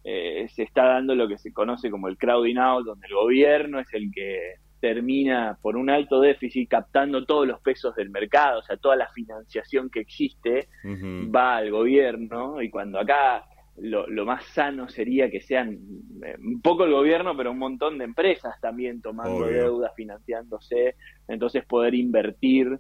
eh, 0.05 0.47
se 0.49 0.63
está 0.65 0.85
dando 0.85 1.15
lo 1.15 1.29
que 1.29 1.39
se 1.39 1.53
conoce 1.53 1.91
como 1.91 2.09
el 2.09 2.19
crowding 2.19 2.59
out, 2.59 2.85
donde 2.85 3.07
el 3.07 3.15
gobierno 3.15 3.81
es 3.81 3.93
el 3.95 4.11
que 4.13 4.55
termina 4.81 5.59
por 5.61 5.77
un 5.77 5.91
alto 5.91 6.21
déficit 6.21 6.69
captando 6.69 7.25
todos 7.25 7.47
los 7.47 7.61
pesos 7.61 7.95
del 7.97 8.11
mercado, 8.11 8.61
o 8.61 8.63
sea, 8.63 8.77
toda 8.77 8.97
la 8.97 9.09
financiación 9.09 9.91
que 9.91 10.01
existe 10.01 10.69
va 10.85 11.57
al 11.57 11.71
gobierno 11.71 12.63
y 12.63 12.71
cuando 12.71 12.99
acá 12.99 13.45
lo, 13.81 14.07
lo, 14.09 14.25
más 14.25 14.45
sano 14.47 14.89
sería 14.89 15.31
que 15.31 15.41
sean 15.41 15.79
eh, 16.25 16.37
un 16.39 16.61
poco 16.61 16.85
el 16.85 16.93
gobierno, 16.93 17.37
pero 17.37 17.53
un 17.53 17.59
montón 17.59 17.99
de 17.99 18.05
empresas 18.05 18.61
también 18.61 19.01
tomando 19.01 19.47
deuda, 19.47 19.93
financiándose, 19.95 20.97
entonces 21.29 21.65
poder 21.65 21.95
invertir 21.95 22.79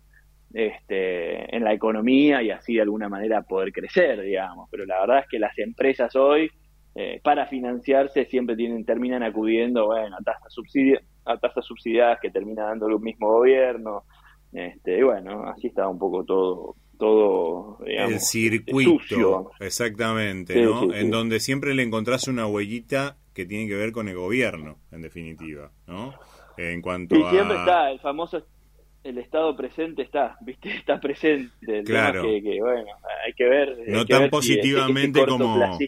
este, 0.53 1.55
en 1.55 1.63
la 1.63 1.73
economía 1.73 2.43
y 2.43 2.51
así 2.51 2.75
de 2.75 2.83
alguna 2.83 3.09
manera 3.09 3.43
poder 3.43 3.73
crecer, 3.73 4.21
digamos. 4.23 4.69
Pero 4.71 4.87
la 4.87 5.01
verdad 5.01 5.19
es 5.21 5.27
que 5.29 5.39
las 5.39 5.57
empresas 5.59 6.17
hoy, 6.17 6.51
eh, 6.95 7.21
para 7.23 7.47
financiarse, 7.47 8.25
siempre 8.27 8.57
tienen, 8.57 8.85
terminan 8.85 9.23
acudiendo, 9.23 9.87
bueno, 9.87 10.17
a 10.17 10.23
tasas 10.23 10.53
subsidios 10.53 11.03
a 11.29 11.37
tasas 11.39 11.65
subsidiadas 11.65 12.19
que 12.21 12.31
termina 12.31 12.65
dando 12.65 12.89
el 12.89 12.99
mismo 12.99 13.29
gobierno. 13.29 14.05
Este, 14.53 14.99
y 14.99 15.03
bueno, 15.03 15.45
así 15.45 15.69
está 15.69 15.89
un 15.89 15.99
poco 15.99 16.25
todo 16.25 16.75
todo 16.99 17.79
el 17.87 18.19
circuito 18.19 19.53
exactamente 19.61 20.61
no 20.61 20.93
en 20.93 21.13
donde 21.13 21.39
siempre 21.39 21.73
le 21.73 21.85
encontrás 21.85 22.27
una 22.27 22.45
huellita 22.49 23.19
que 23.35 23.47
tiene 23.47 23.69
que 23.69 23.77
ver 23.77 23.93
con 23.93 24.09
el 24.09 24.17
gobierno 24.17 24.79
en 24.91 25.03
definitiva 25.03 25.71
no 25.87 26.13
en 26.57 26.83
cuanto 26.83 27.15
y 27.15 27.23
siempre 27.31 27.57
está, 27.57 27.93
el 27.93 28.01
famoso 28.01 28.43
el 29.05 29.19
Estado 29.19 29.57
presente 29.57 30.03
está, 30.03 30.37
¿viste? 30.43 30.71
Está 30.75 31.01
presente. 31.01 31.83
claro. 31.85 32.23
Que, 32.23 32.59
bueno, 32.61 32.91
hay 33.25 33.33
que 33.33 33.45
ver. 33.45 33.79
No 33.89 34.05
tan 34.05 34.29
positivamente 34.29 35.25
como. 35.27 35.79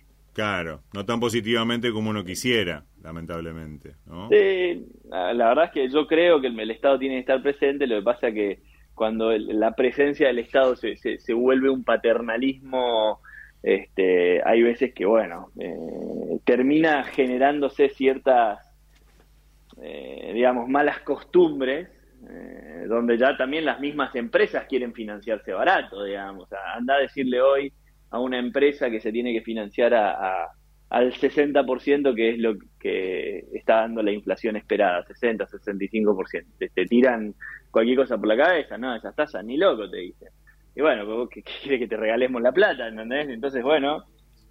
Claro, 0.41 0.81
no 0.95 1.05
tan 1.05 1.21
positivamente 1.21 1.93
como 1.93 2.09
uno 2.09 2.25
quisiera, 2.25 2.85
lamentablemente. 3.03 3.97
¿no? 4.07 4.31
Sí, 4.31 4.87
la 5.11 5.49
verdad 5.49 5.67
es 5.67 5.71
que 5.73 5.91
yo 5.91 6.07
creo 6.07 6.41
que 6.41 6.47
el, 6.47 6.71
Estado 6.71 6.99
tiene 6.99 7.17
que 7.17 7.21
estar 7.21 7.43
presente, 7.43 7.87
lo 7.87 7.97
que 7.97 8.03
pasa 8.03 8.29
es 8.29 8.35
que 8.35 8.63
cuando 8.95 9.37
la 9.37 9.77
presencia 9.77 10.29
del 10.29 10.39
Estado 10.39 10.77
se, 10.77 10.97
se, 10.97 11.35
vuelve 11.35 11.69
un 11.69 11.85
paternalismo, 11.85 13.21
este, 13.63 14.41
hay 14.43 14.63
veces 14.63 14.95
que, 14.95 15.05
bueno, 15.05 15.51
eh, 15.59 16.39
termina 16.47 17.05
generándose 17.05 17.91
ciertas, 17.91 18.61
eh, 19.83 20.31
digamos, 20.33 20.71
malas 20.71 21.01
costumbres 21.01 21.91
eh, 22.31 22.87
donde 22.89 23.19
ya 23.19 23.37
también 23.37 23.67
las 23.67 23.79
mismas 23.79 24.15
empresas 24.15 24.65
quieren 24.67 24.95
financiarse 24.95 25.53
barato, 25.53 26.03
digamos. 26.03 26.49
anda 26.75 26.95
a 26.95 27.01
decirle 27.01 27.43
hoy 27.43 27.75
a 28.11 28.19
una 28.19 28.39
empresa 28.39 28.91
que 28.91 29.01
se 29.01 29.13
tiene 29.13 29.33
que 29.33 29.43
financiar 29.43 29.95
a, 29.95 30.49
al 30.89 31.13
60%, 31.13 32.15
que 32.15 32.31
es 32.31 32.39
lo 32.39 32.57
que 32.79 33.45
está 33.55 33.77
dando 33.83 34.03
la 34.03 34.13
inflación 34.13 34.57
esperada, 34.57 35.05
60, 35.05 35.47
65%. 35.47 36.45
Te, 36.59 36.69
te 36.69 36.87
tiran 36.87 37.35
cualquier 37.71 37.99
cosa 37.99 38.19
por 38.19 38.29
la 38.29 38.37
cabeza, 38.37 38.77
no, 38.77 38.95
esas 38.95 39.15
tasas, 39.15 39.45
ni 39.45 39.57
loco 39.57 39.89
te 39.89 39.99
dicen. 39.99 40.29
Y 40.75 40.81
bueno, 40.81 41.29
¿qué, 41.29 41.43
quiere 41.43 41.79
que 41.79 41.89
te 41.89 41.97
regalemos 41.97 42.43
la 42.43 42.53
plata? 42.53 42.89
¿Entendés? 42.89 43.29
Entonces, 43.29 43.63
bueno, 43.63 44.05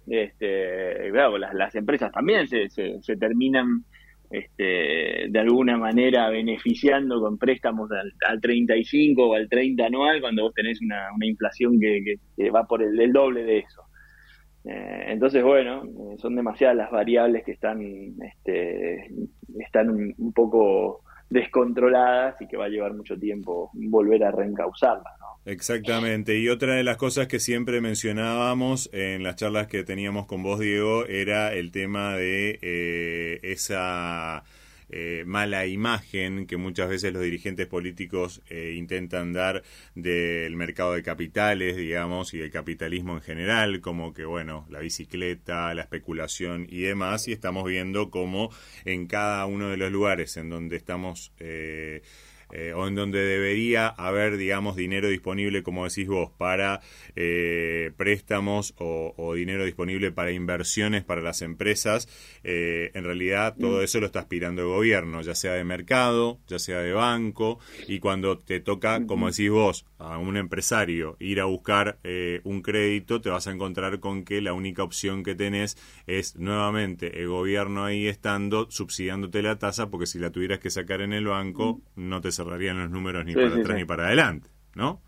este, 0.06 1.10
claro, 1.10 1.38
las, 1.38 1.54
las 1.54 1.74
empresas 1.74 2.10
también 2.12 2.48
se, 2.48 2.68
se 2.70 3.16
terminan 3.16 3.84
este, 4.30 5.26
de 5.28 5.38
alguna 5.40 5.76
manera 5.76 6.30
beneficiando 6.30 7.20
con 7.20 7.36
préstamos 7.36 7.90
al, 7.90 8.40
35 8.40 9.26
o 9.26 9.34
al 9.34 9.48
30 9.48 9.86
anual 9.86 10.20
cuando 10.20 10.44
vos 10.44 10.54
tenés 10.54 10.80
una, 10.80 11.08
inflación 11.22 11.80
que, 11.80 12.50
va 12.50 12.64
por 12.64 12.82
el, 12.82 13.12
doble 13.12 13.42
de 13.42 13.58
eso. 13.58 13.82
Eh, 14.64 15.06
entonces, 15.08 15.42
bueno, 15.42 15.82
son 16.18 16.36
demasiadas 16.36 16.76
las 16.76 16.90
variables 16.92 17.44
que 17.44 17.52
están, 17.52 17.82
este, 18.22 19.10
están 19.58 19.90
un, 19.90 20.32
poco 20.32 21.02
descontroladas 21.28 22.40
y 22.40 22.46
que 22.46 22.56
va 22.56 22.66
a 22.66 22.68
llevar 22.68 22.94
mucho 22.94 23.18
tiempo 23.18 23.70
volver 23.74 24.22
a 24.24 24.30
reencauzarlas. 24.30 25.19
Exactamente. 25.46 26.38
Y 26.38 26.48
otra 26.48 26.74
de 26.74 26.84
las 26.84 26.96
cosas 26.96 27.26
que 27.26 27.40
siempre 27.40 27.80
mencionábamos 27.80 28.90
en 28.92 29.22
las 29.22 29.36
charlas 29.36 29.68
que 29.68 29.84
teníamos 29.84 30.26
con 30.26 30.42
vos, 30.42 30.60
Diego, 30.60 31.06
era 31.06 31.54
el 31.54 31.72
tema 31.72 32.14
de 32.14 32.58
eh, 32.60 33.40
esa 33.42 34.44
eh, 34.90 35.24
mala 35.26 35.66
imagen 35.66 36.46
que 36.46 36.58
muchas 36.58 36.90
veces 36.90 37.14
los 37.14 37.22
dirigentes 37.22 37.66
políticos 37.66 38.42
eh, 38.50 38.74
intentan 38.76 39.32
dar 39.32 39.62
del 39.94 40.56
mercado 40.56 40.92
de 40.92 41.02
capitales, 41.02 41.76
digamos, 41.76 42.34
y 42.34 42.38
del 42.38 42.50
capitalismo 42.50 43.14
en 43.14 43.22
general, 43.22 43.80
como 43.80 44.12
que, 44.12 44.26
bueno, 44.26 44.66
la 44.68 44.80
bicicleta, 44.80 45.72
la 45.74 45.82
especulación 45.82 46.66
y 46.68 46.82
demás. 46.82 47.28
Y 47.28 47.32
estamos 47.32 47.64
viendo 47.64 48.10
cómo 48.10 48.50
en 48.84 49.06
cada 49.06 49.46
uno 49.46 49.70
de 49.70 49.78
los 49.78 49.90
lugares 49.90 50.36
en 50.36 50.50
donde 50.50 50.76
estamos... 50.76 51.32
Eh, 52.52 52.60
eh, 52.70 52.74
o 52.74 52.86
en 52.86 52.94
donde 52.94 53.20
debería 53.20 53.88
haber, 53.88 54.36
digamos, 54.36 54.76
dinero 54.76 55.08
disponible, 55.08 55.62
como 55.62 55.84
decís 55.84 56.06
vos, 56.06 56.30
para 56.36 56.80
eh, 57.16 57.90
préstamos 57.96 58.74
o, 58.78 59.34
dinero 59.34 59.64
disponible 59.64 60.12
para 60.12 60.32
inversiones 60.32 61.04
para 61.04 61.22
las 61.22 61.40
empresas, 61.42 62.08
eh, 62.44 62.90
en 62.94 63.04
realidad 63.04 63.56
todo 63.58 63.80
mm. 63.80 63.84
eso 63.84 64.00
lo 64.00 64.06
está 64.06 64.20
aspirando 64.20 64.62
el 64.62 64.68
gobierno, 64.68 65.22
ya 65.22 65.34
sea 65.34 65.52
de 65.54 65.64
mercado, 65.64 66.38
ya 66.48 66.58
sea 66.58 66.80
de 66.80 66.92
banco, 66.92 67.58
y 67.86 67.98
cuando 68.00 68.38
te 68.38 68.60
toca, 68.60 69.06
como 69.06 69.30
decís 69.30 69.50
vos, 69.50 69.86
a 69.98 70.18
un 70.18 70.36
empresario 70.36 71.16
ir 71.20 71.40
a 71.40 71.44
buscar 71.44 71.98
un 72.44 72.62
crédito, 72.62 73.20
te 73.20 73.30
vas 73.30 73.46
a 73.46 73.52
encontrar 73.52 74.00
con 74.00 74.24
que 74.24 74.40
la 74.40 74.52
única 74.52 74.82
opción 74.82 75.22
que 75.22 75.34
tenés 75.34 75.76
es 76.06 76.36
nuevamente 76.36 77.20
el 77.20 77.28
gobierno 77.28 77.84
ahí 77.84 78.06
estando 78.06 78.70
subsidiándote 78.70 79.42
la 79.42 79.58
tasa, 79.58 79.90
porque 79.90 80.06
si 80.06 80.18
la 80.18 80.30
tuvieras 80.30 80.58
que 80.58 80.70
sacar 80.70 81.00
en 81.00 81.12
el 81.12 81.26
banco, 81.26 81.80
mm. 81.94 82.08
no 82.08 82.20
te 82.20 82.32
cerrarían 82.44 82.78
los 82.78 82.90
números 82.90 83.24
ni 83.24 83.34
para 83.34 83.48
atrás 83.48 83.76
ni 83.76 83.84
para 83.84 84.06
adelante, 84.06 84.48
¿no? 84.74 85.00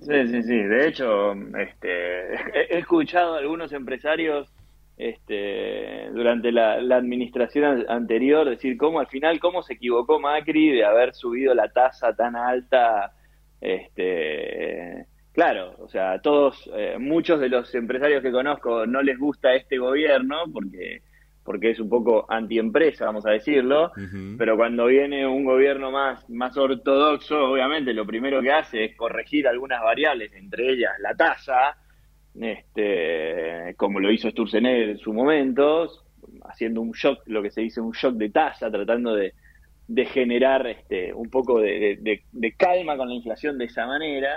Sí, 0.00 0.26
sí, 0.28 0.42
sí. 0.42 0.56
De 0.56 0.88
hecho, 0.88 1.32
este, 1.58 2.34
he 2.74 2.78
escuchado 2.78 3.34
a 3.34 3.38
algunos 3.38 3.72
empresarios 3.72 4.52
este, 4.96 6.08
durante 6.12 6.52
la, 6.52 6.74
administración 6.96 7.84
anterior 7.88 8.48
decir 8.48 8.76
cómo 8.76 9.00
al 9.00 9.08
final, 9.08 9.38
cómo 9.40 9.62
se 9.62 9.74
equivocó 9.74 10.18
Macri 10.18 10.70
de 10.70 10.84
haber 10.84 11.14
subido 11.14 11.54
la 11.54 11.68
tasa 11.68 12.14
tan 12.14 12.36
alta. 12.36 13.12
Este, 13.60 15.06
claro, 15.32 15.74
o 15.78 15.88
sea, 15.88 16.18
todos, 16.20 16.70
eh, 16.74 16.96
muchos 16.98 17.40
de 17.40 17.48
los 17.48 17.74
empresarios 17.74 18.22
que 18.22 18.32
conozco 18.32 18.86
no 18.86 19.02
les 19.02 19.18
gusta 19.18 19.54
este 19.54 19.78
gobierno 19.78 20.44
porque 20.52 21.02
porque 21.46 21.70
es 21.70 21.80
un 21.80 21.88
poco 21.88 22.26
antiempresa, 22.28 23.06
vamos 23.06 23.24
a 23.24 23.30
decirlo, 23.30 23.92
pero 24.36 24.56
cuando 24.56 24.86
viene 24.86 25.26
un 25.26 25.44
gobierno 25.44 25.90
más, 25.90 26.28
más 26.28 26.56
ortodoxo, 26.56 27.52
obviamente 27.52 27.94
lo 27.94 28.04
primero 28.04 28.42
que 28.42 28.52
hace 28.52 28.84
es 28.84 28.96
corregir 28.96 29.48
algunas 29.48 29.80
variables, 29.82 30.32
entre 30.34 30.72
ellas 30.72 30.92
la 31.00 31.14
tasa, 31.14 31.76
este, 32.40 33.74
como 33.76 34.00
lo 34.00 34.10
hizo 34.10 34.30
Sturzenegger 34.30 34.90
en 34.90 34.98
su 34.98 35.12
momento, 35.12 35.88
haciendo 36.44 36.80
un 36.80 36.92
shock, 36.92 37.22
lo 37.26 37.42
que 37.42 37.50
se 37.50 37.62
dice 37.62 37.80
un 37.80 37.92
shock 37.92 38.14
de 38.14 38.30
tasa, 38.30 38.70
tratando 38.70 39.14
de, 39.14 39.32
generar 40.06 40.66
este, 40.66 41.12
un 41.14 41.30
poco 41.30 41.60
de, 41.60 42.22
calma 42.56 42.96
con 42.96 43.08
la 43.08 43.14
inflación 43.14 43.58
de 43.58 43.66
esa 43.66 43.86
manera. 43.86 44.34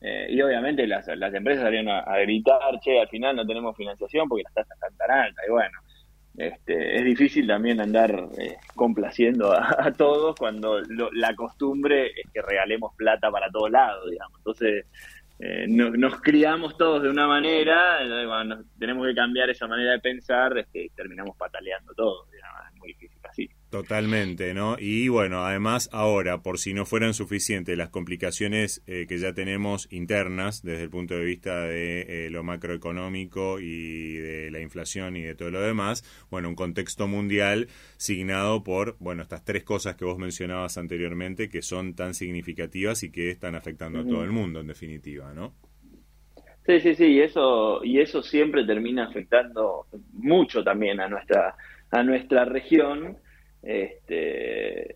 Eh, 0.00 0.26
y 0.30 0.42
obviamente 0.42 0.86
las, 0.86 1.06
las 1.16 1.32
empresas 1.32 1.64
salieron 1.64 1.88
a, 1.88 2.18
gritar, 2.18 2.58
che, 2.80 3.00
al 3.00 3.08
final 3.08 3.34
no 3.34 3.46
tenemos 3.46 3.76
financiación 3.76 4.28
porque 4.28 4.44
las 4.44 4.54
tasas 4.54 4.72
están 4.72 4.96
tan 4.96 5.10
altas. 5.10 5.44
Y 5.46 5.50
bueno, 5.50 5.78
este, 6.36 6.96
es 6.96 7.04
difícil 7.04 7.46
también 7.46 7.80
andar 7.80 8.28
eh, 8.38 8.56
complaciendo 8.74 9.52
a, 9.52 9.92
todos 9.96 10.36
cuando 10.36 10.80
la 11.12 11.34
costumbre 11.34 12.08
es 12.08 12.30
que 12.32 12.42
regalemos 12.42 12.94
plata 12.94 13.30
para 13.30 13.50
todos 13.50 13.70
lados, 13.70 14.10
digamos. 14.10 14.38
Entonces, 14.38 14.86
eh, 15.38 15.66
nos 15.68 16.20
criamos 16.20 16.76
todos 16.76 17.02
de 17.02 17.10
una 17.10 17.26
manera, 17.26 17.98
eh, 18.02 18.64
tenemos 18.78 19.06
que 19.06 19.14
cambiar 19.14 19.50
esa 19.50 19.66
manera 19.66 19.92
de 19.92 20.00
pensar, 20.00 20.56
este, 20.58 20.90
terminamos 20.94 21.36
pataleando 21.36 21.92
todos, 21.94 22.30
digamos, 22.30 22.60
es 22.72 22.78
muy 22.78 22.88
difícil. 22.88 23.15
Totalmente, 23.70 24.54
¿no? 24.54 24.76
Y 24.78 25.08
bueno, 25.08 25.44
además 25.44 25.90
ahora, 25.92 26.40
por 26.40 26.58
si 26.58 26.72
no 26.72 26.86
fueran 26.86 27.14
suficientes 27.14 27.76
las 27.76 27.88
complicaciones 27.88 28.80
eh, 28.86 29.06
que 29.08 29.18
ya 29.18 29.32
tenemos 29.32 29.92
internas 29.92 30.62
desde 30.62 30.84
el 30.84 30.90
punto 30.90 31.14
de 31.14 31.24
vista 31.24 31.62
de 31.62 32.26
eh, 32.26 32.30
lo 32.30 32.44
macroeconómico 32.44 33.58
y 33.58 34.18
de 34.18 34.52
la 34.52 34.60
inflación 34.60 35.16
y 35.16 35.22
de 35.22 35.34
todo 35.34 35.50
lo 35.50 35.60
demás, 35.60 36.04
bueno, 36.30 36.48
un 36.48 36.54
contexto 36.54 37.08
mundial 37.08 37.66
signado 37.96 38.62
por, 38.62 38.96
bueno, 39.00 39.22
estas 39.22 39.44
tres 39.44 39.64
cosas 39.64 39.96
que 39.96 40.04
vos 40.04 40.18
mencionabas 40.18 40.78
anteriormente 40.78 41.48
que 41.48 41.60
son 41.60 41.96
tan 41.96 42.14
significativas 42.14 43.02
y 43.02 43.10
que 43.10 43.30
están 43.30 43.56
afectando 43.56 43.98
a 43.98 44.04
todo 44.04 44.22
el 44.22 44.30
mundo 44.30 44.60
en 44.60 44.68
definitiva, 44.68 45.34
¿no? 45.34 45.54
Sí, 46.66 46.80
sí, 46.80 46.94
sí, 46.94 47.06
y 47.06 47.20
eso, 47.20 47.82
y 47.82 47.98
eso 47.98 48.22
siempre 48.22 48.64
termina 48.64 49.06
afectando 49.06 49.86
mucho 50.12 50.62
también 50.62 51.00
a 51.00 51.08
nuestra, 51.08 51.56
a 51.90 52.02
nuestra 52.04 52.44
región 52.44 53.18
este, 53.66 54.94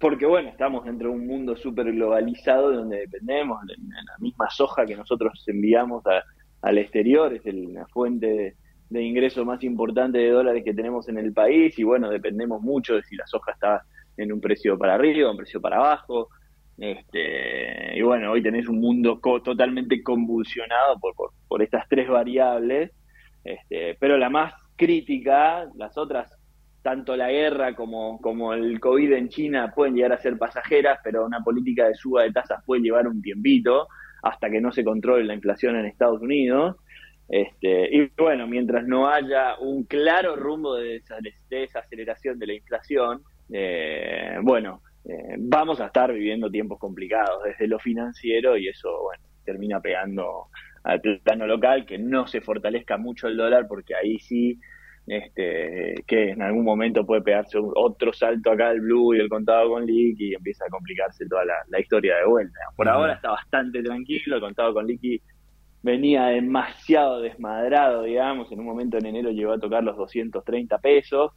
porque 0.00 0.26
bueno, 0.26 0.48
estamos 0.48 0.84
dentro 0.84 1.10
de 1.10 1.14
un 1.14 1.26
mundo 1.26 1.56
súper 1.56 1.92
globalizado 1.92 2.72
donde 2.72 2.98
dependemos 2.98 3.64
de, 3.64 3.74
la 3.78 4.18
misma 4.18 4.50
soja 4.50 4.84
que 4.84 4.96
nosotros 4.96 5.44
enviamos 5.46 6.02
al 6.62 6.78
exterior, 6.78 7.32
es 7.32 7.42
la 7.54 7.86
fuente 7.86 8.56
de, 8.90 9.02
ingreso 9.02 9.44
más 9.44 9.62
importante 9.62 10.18
de 10.18 10.30
dólares 10.30 10.64
que 10.64 10.74
tenemos 10.74 11.08
en 11.08 11.18
el 11.18 11.32
país 11.32 11.78
y 11.78 11.84
bueno, 11.84 12.10
dependemos 12.10 12.60
mucho 12.60 12.96
de 12.96 13.04
si 13.04 13.14
la 13.14 13.26
soja 13.26 13.52
está 13.52 13.82
en 14.16 14.32
un 14.32 14.40
precio 14.40 14.76
para 14.76 14.94
arriba, 14.94 15.30
un 15.30 15.36
precio 15.36 15.60
para 15.60 15.76
abajo. 15.76 16.28
Este, 16.76 17.96
y 17.96 18.02
bueno, 18.02 18.32
hoy 18.32 18.42
tenés 18.42 18.68
un 18.68 18.80
mundo 18.80 19.20
totalmente 19.44 20.02
convulsionado 20.02 20.98
por, 20.98 21.14
por, 21.14 21.30
por, 21.46 21.62
estas 21.62 21.88
tres 21.88 22.08
variables, 22.08 22.92
este, 23.44 23.96
pero 24.00 24.16
la 24.16 24.30
más 24.30 24.54
crítica, 24.76 25.68
las 25.76 25.98
otras 25.98 26.37
tanto 26.82 27.16
la 27.16 27.30
guerra 27.30 27.74
como, 27.74 28.20
como 28.20 28.52
el 28.52 28.78
COVID 28.80 29.12
en 29.12 29.28
China 29.28 29.72
pueden 29.74 29.94
llegar 29.94 30.12
a 30.12 30.18
ser 30.18 30.38
pasajeras, 30.38 31.00
pero 31.02 31.26
una 31.26 31.40
política 31.40 31.88
de 31.88 31.94
suba 31.94 32.22
de 32.22 32.32
tasas 32.32 32.62
puede 32.64 32.82
llevar 32.82 33.06
un 33.08 33.20
tiempito 33.20 33.88
hasta 34.22 34.50
que 34.50 34.60
no 34.60 34.72
se 34.72 34.84
controle 34.84 35.24
la 35.24 35.34
inflación 35.34 35.76
en 35.76 35.86
Estados 35.86 36.20
Unidos. 36.20 36.76
Este, 37.28 37.94
y 37.94 38.10
bueno, 38.16 38.46
mientras 38.46 38.86
no 38.86 39.08
haya 39.08 39.58
un 39.58 39.84
claro 39.84 40.34
rumbo 40.36 40.76
de, 40.76 41.02
desaceleración 41.50 42.38
de 42.38 42.46
la 42.46 42.54
inflación, 42.54 43.22
eh, 43.52 44.38
bueno, 44.42 44.82
eh, 45.04 45.36
vamos 45.38 45.80
a 45.80 45.86
estar 45.86 46.12
viviendo 46.12 46.50
tiempos 46.50 46.78
complicados 46.78 47.42
desde 47.44 47.66
lo 47.66 47.78
financiero 47.78 48.56
y 48.56 48.68
eso, 48.68 49.02
bueno, 49.02 49.24
termina 49.44 49.80
pegando 49.80 50.46
al 50.84 51.00
plano 51.22 51.46
local, 51.46 51.84
que 51.84 51.98
no 51.98 52.26
se 52.26 52.40
fortalezca 52.40 52.96
mucho 52.96 53.28
el 53.28 53.36
dólar 53.36 53.66
porque 53.68 53.94
ahí 53.94 54.18
sí 54.20 54.58
este, 55.08 55.94
que 56.06 56.30
en 56.30 56.42
algún 56.42 56.64
momento 56.64 57.06
puede 57.06 57.22
pegarse 57.22 57.58
otro 57.58 58.12
salto 58.12 58.50
acá 58.50 58.70
el 58.70 58.82
blue 58.82 59.14
y 59.14 59.20
el 59.20 59.28
contado 59.28 59.70
con 59.70 59.86
liqui 59.86 60.30
y 60.30 60.34
empieza 60.34 60.66
a 60.66 60.68
complicarse 60.68 61.26
toda 61.26 61.44
la, 61.44 61.80
historia 61.80 62.16
de 62.16 62.26
vuelta. 62.26 62.58
Por 62.76 62.88
ahora 62.88 63.14
está 63.14 63.30
bastante 63.30 63.82
tranquilo, 63.82 64.36
el 64.36 64.42
contado 64.42 64.74
con 64.74 64.86
liqui 64.86 65.20
venía 65.82 66.26
demasiado 66.26 67.20
desmadrado, 67.20 68.02
digamos, 68.02 68.52
en 68.52 68.60
un 68.60 68.66
momento 68.66 68.98
en 68.98 69.06
enero 69.06 69.30
llegó 69.30 69.52
a 69.52 69.58
tocar 69.58 69.82
los 69.82 69.96
230 69.96 70.78
pesos, 70.78 71.32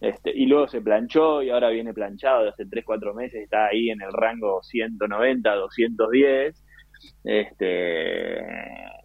este, 0.00 0.30
y 0.34 0.46
luego 0.46 0.66
se 0.68 0.80
planchó 0.80 1.42
y 1.42 1.50
ahora 1.50 1.68
viene 1.68 1.94
planchado 1.94 2.42
de 2.42 2.48
hace 2.48 2.66
3, 2.66 2.84
4 2.84 3.14
meses, 3.14 3.42
está 3.42 3.66
ahí 3.66 3.90
en 3.90 4.02
el 4.02 4.12
rango 4.12 4.60
190, 4.62 5.54
210, 5.54 6.64
este, 7.24 8.40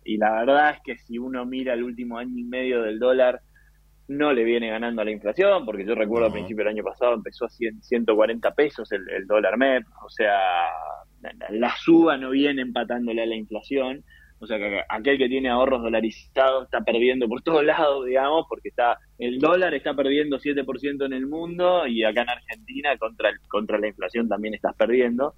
y 0.05 0.17
la 0.17 0.31
verdad 0.31 0.71
es 0.71 0.81
que 0.83 0.97
si 0.97 1.19
uno 1.19 1.45
mira 1.45 1.73
el 1.73 1.83
último 1.83 2.17
año 2.17 2.37
y 2.37 2.43
medio 2.43 2.81
del 2.81 2.97
dólar, 2.97 3.41
no 4.09 4.33
le 4.33 4.43
viene 4.43 4.69
ganando 4.69 5.01
a 5.01 5.05
la 5.05 5.11
inflación, 5.11 5.65
porque 5.65 5.85
yo 5.85 5.95
recuerdo 5.95 6.25
al 6.25 6.33
principio 6.33 6.65
del 6.65 6.73
año 6.73 6.83
pasado 6.83 7.13
empezó 7.13 7.45
a 7.45 7.49
140 7.49 8.51
pesos 8.55 8.91
el, 8.91 9.07
el 9.09 9.27
dólar 9.27 9.57
MEP, 9.57 9.85
o 10.03 10.09
sea, 10.09 10.39
la 11.49 11.75
suba 11.77 12.17
no 12.17 12.31
viene 12.31 12.63
empatándole 12.63 13.21
a 13.21 13.27
la 13.27 13.35
inflación, 13.35 14.03
o 14.39 14.47
sea 14.47 14.57
que 14.57 14.81
aquel 14.87 15.17
que 15.17 15.27
tiene 15.27 15.49
ahorros 15.49 15.83
dolarizados 15.83 16.63
está 16.65 16.81
perdiendo 16.81 17.27
por 17.27 17.41
todos 17.43 17.63
lados, 17.63 18.05
digamos, 18.05 18.45
porque 18.49 18.69
está 18.69 18.97
el 19.17 19.37
dólar 19.37 19.73
está 19.73 19.93
perdiendo 19.93 20.39
7% 20.39 21.05
en 21.05 21.13
el 21.13 21.27
mundo 21.27 21.85
y 21.85 22.03
acá 22.03 22.21
en 22.21 22.29
Argentina 22.29 22.97
contra, 22.97 23.29
el, 23.29 23.39
contra 23.47 23.77
la 23.77 23.89
inflación 23.89 24.29
también 24.29 24.53
estás 24.53 24.75
perdiendo. 24.75 25.35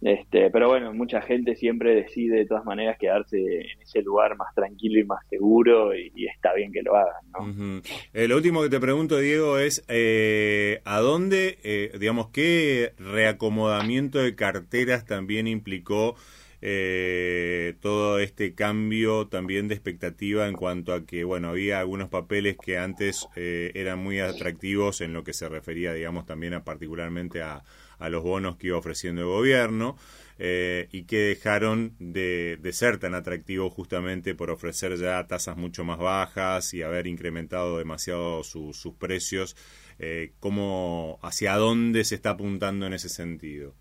Este, 0.00 0.50
pero 0.50 0.68
bueno, 0.68 0.92
mucha 0.92 1.20
gente 1.22 1.56
siempre 1.56 1.94
decide 1.94 2.38
de 2.38 2.46
todas 2.46 2.64
maneras 2.64 2.96
quedarse 2.98 3.36
en 3.38 3.82
ese 3.82 4.00
lugar 4.02 4.36
más 4.36 4.54
tranquilo 4.54 5.00
y 5.00 5.04
más 5.04 5.26
seguro 5.28 5.94
y, 5.94 6.26
está 6.26 6.54
bien 6.54 6.72
que 6.72 6.82
lo 6.82 6.94
hagan. 6.94 7.14
¿no? 7.32 7.82
Eh, 8.12 8.28
lo 8.28 8.36
último 8.36 8.62
que 8.62 8.68
te 8.68 8.78
pregunto, 8.78 9.18
Diego, 9.18 9.58
es 9.58 9.84
eh, 9.88 10.80
¿a 10.84 11.00
dónde, 11.00 11.58
eh, 11.64 11.92
digamos, 11.98 12.28
qué 12.28 12.92
reacomodamiento 12.98 14.18
de 14.18 14.36
carteras 14.36 15.04
también 15.04 15.48
implicó 15.48 16.14
eh, 16.60 17.74
todo 17.80 18.18
este 18.18 18.54
cambio 18.54 19.28
también 19.28 19.68
de 19.68 19.74
expectativa 19.74 20.48
en 20.48 20.54
cuanto 20.54 20.92
a 20.92 21.06
que, 21.06 21.24
bueno, 21.24 21.48
había 21.48 21.80
algunos 21.80 22.08
papeles 22.08 22.56
que 22.56 22.78
antes 22.78 23.28
eh, 23.36 23.72
eran 23.74 23.98
muy 23.98 24.20
atractivos 24.20 25.00
en 25.00 25.12
lo 25.12 25.24
que 25.24 25.32
se 25.32 25.48
refería, 25.48 25.92
digamos, 25.92 26.26
también 26.26 26.54
a, 26.54 26.64
particularmente 26.64 27.42
a, 27.42 27.62
a 27.98 28.08
los 28.08 28.22
bonos 28.22 28.56
que 28.56 28.68
iba 28.68 28.78
ofreciendo 28.78 29.22
el 29.22 29.28
gobierno. 29.28 29.96
Eh, 30.40 30.88
y 30.92 31.02
que 31.02 31.16
dejaron 31.16 31.96
de, 31.98 32.58
de, 32.62 32.72
ser 32.72 32.98
tan 32.98 33.16
atractivos 33.16 33.72
justamente 33.74 34.36
por 34.36 34.50
ofrecer 34.50 34.96
ya 34.96 35.26
tasas 35.26 35.56
mucho 35.56 35.82
más 35.82 35.98
bajas 35.98 36.74
y 36.74 36.82
haber 36.82 37.08
incrementado 37.08 37.76
demasiado 37.76 38.44
sus 38.44 38.94
precios. 39.00 39.56
Eh, 39.98 40.32
¿cómo, 40.38 41.18
¿Hacia 41.22 41.56
dónde 41.56 42.04
se 42.04 42.14
está 42.14 42.30
apuntando 42.30 42.86
en 42.86 42.92
ese 42.92 43.08
sentido? 43.08 43.74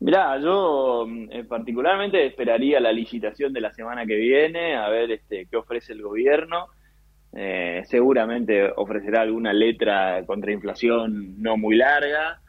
Mirá, 0.00 0.38
yo 0.38 1.06
mm, 1.08 1.28
eh, 1.30 1.44
particularmente 1.44 2.24
esperaría 2.24 2.80
la 2.80 2.92
licitación 2.92 3.52
de 3.52 3.60
la 3.60 3.72
semana 3.72 4.06
que 4.06 4.16
viene, 4.16 4.76
a 4.76 4.88
ver 4.88 5.10
este, 5.10 5.46
qué 5.46 5.56
ofrece 5.56 5.92
el 5.92 6.02
gobierno. 6.02 6.68
Eh, 7.32 7.82
seguramente 7.86 8.72
ofrecerá 8.76 9.22
alguna 9.22 9.52
letra 9.52 10.24
contra 10.24 10.52
inflación 10.52 11.42
no 11.42 11.56
muy 11.56 11.76
larga. 11.76 12.40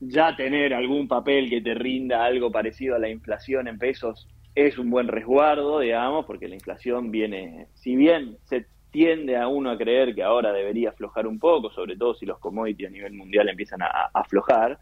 Ya 0.00 0.34
tener 0.34 0.74
algún 0.74 1.06
papel 1.06 1.48
que 1.48 1.60
te 1.60 1.74
rinda 1.74 2.24
algo 2.24 2.50
parecido 2.50 2.96
a 2.96 2.98
la 2.98 3.08
inflación 3.08 3.68
en 3.68 3.78
pesos 3.78 4.28
es 4.54 4.78
un 4.78 4.90
buen 4.90 5.08
resguardo, 5.08 5.80
digamos, 5.80 6.26
porque 6.26 6.48
la 6.48 6.56
inflación 6.56 7.10
viene, 7.10 7.68
si 7.74 7.96
bien 7.96 8.36
se 8.44 8.66
tiende 8.90 9.36
a 9.36 9.48
uno 9.48 9.70
a 9.70 9.78
creer 9.78 10.14
que 10.14 10.22
ahora 10.22 10.52
debería 10.52 10.90
aflojar 10.90 11.26
un 11.26 11.38
poco, 11.38 11.70
sobre 11.70 11.96
todo 11.96 12.14
si 12.14 12.26
los 12.26 12.38
commodities 12.38 12.88
a 12.88 12.92
nivel 12.92 13.14
mundial 13.14 13.48
empiezan 13.48 13.80
a 13.82 14.10
aflojar, 14.12 14.78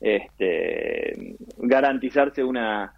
este, 0.00 1.36
garantizarse 1.58 2.42
una, 2.42 2.94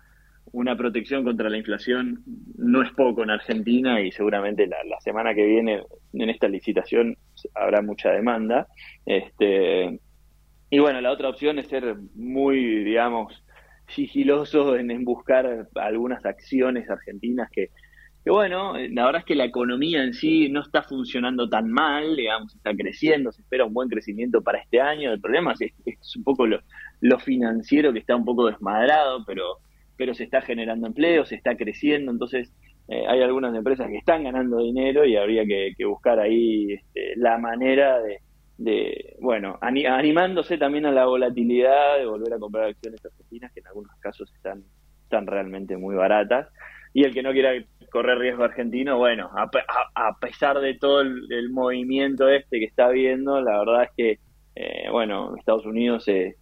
una 0.52 0.76
protección 0.76 1.24
contra 1.24 1.50
la 1.50 1.58
inflación 1.58 2.22
no 2.56 2.82
es 2.82 2.90
poco 2.92 3.22
en 3.22 3.30
Argentina 3.30 4.00
y 4.00 4.12
seguramente 4.12 4.66
la, 4.66 5.00
semana 5.00 5.34
que 5.34 5.44
viene 5.44 5.82
en 6.12 6.30
esta 6.30 6.48
licitación 6.48 7.16
habrá 7.54 7.82
mucha 7.82 8.10
demanda. 8.10 8.68
Este, 9.04 9.98
y 10.70 10.78
bueno, 10.78 11.00
la 11.00 11.10
otra 11.10 11.28
opción 11.28 11.58
es 11.58 11.68
ser 11.68 11.96
muy, 12.14 12.84
digamos, 12.84 13.44
sigiloso 13.88 14.76
en 14.76 15.04
buscar 15.04 15.66
algunas 15.74 16.24
acciones 16.24 16.88
argentinas 16.88 17.50
que, 17.50 17.70
que 18.24 18.30
bueno, 18.30 18.72
la 18.78 19.04
verdad 19.04 19.20
es 19.20 19.26
que 19.26 19.34
la 19.34 19.44
economía 19.44 20.02
en 20.02 20.14
sí 20.14 20.48
no 20.48 20.62
está 20.62 20.82
funcionando 20.82 21.46
tan 21.46 21.70
mal, 21.70 22.16
digamos, 22.16 22.54
está 22.56 22.74
creciendo, 22.74 23.30
se 23.30 23.42
espera 23.42 23.66
un 23.66 23.74
buen 23.74 23.90
crecimiento 23.90 24.40
para 24.40 24.60
este 24.60 24.80
año. 24.80 25.12
El 25.12 25.20
problema 25.20 25.52
es, 25.52 25.74
es 25.84 26.16
un 26.16 26.24
poco 26.24 26.46
lo, 26.46 26.58
financiero 27.18 27.92
que 27.92 27.98
está 27.98 28.16
un 28.16 28.24
poco 28.24 28.46
desmadrado, 28.46 29.26
pero, 29.26 29.58
pero 29.98 30.14
se 30.14 30.24
está 30.24 30.40
generando 30.40 30.86
empleo, 30.86 31.26
se 31.26 31.34
está 31.34 31.54
creciendo, 31.54 32.12
entonces 32.12 32.50
eh, 32.88 33.04
hay 33.06 33.20
algunas 33.20 33.54
empresas 33.54 33.88
que 33.88 33.98
están 33.98 34.24
ganando 34.24 34.58
dinero 34.58 35.04
y 35.04 35.16
habría 35.16 35.44
que, 35.44 35.84
buscar 35.84 36.18
ahí 36.18 36.72
este, 36.72 37.16
la 37.16 37.36
manera 37.36 38.00
de, 38.00 38.20
de 38.56 39.16
bueno, 39.20 39.58
animándose 39.60 40.56
también 40.56 40.86
a 40.86 40.92
la 40.92 41.04
volatilidad, 41.04 41.98
de 41.98 42.06
volver 42.06 42.32
a 42.32 42.38
comprar 42.38 42.70
acciones 42.70 43.04
argentinas 43.04 43.52
que 43.52 43.60
en 43.60 43.66
algunos 43.66 43.94
casos 44.00 44.32
están, 44.34 44.64
están 45.02 45.26
realmente 45.26 45.76
muy 45.76 45.94
baratas 45.94 46.48
y 46.94 47.02
el 47.02 47.12
que 47.12 47.24
no 47.24 47.32
quiera 47.32 47.52
correr 47.94 48.18
riesgo 48.18 48.42
argentino, 48.42 48.98
bueno, 48.98 49.30
a, 49.36 50.18
pesar 50.18 50.58
de 50.58 50.74
todo 50.74 51.00
el, 51.02 51.48
movimiento 51.50 52.28
este 52.28 52.58
que 52.58 52.64
está 52.64 52.88
viendo, 52.88 53.40
la 53.40 53.60
verdad 53.60 53.84
es 53.84 53.90
que, 53.96 54.18
eh, 54.56 54.90
bueno, 54.90 55.36
Estados 55.36 55.64
Unidos 55.64 56.02
se, 56.02 56.34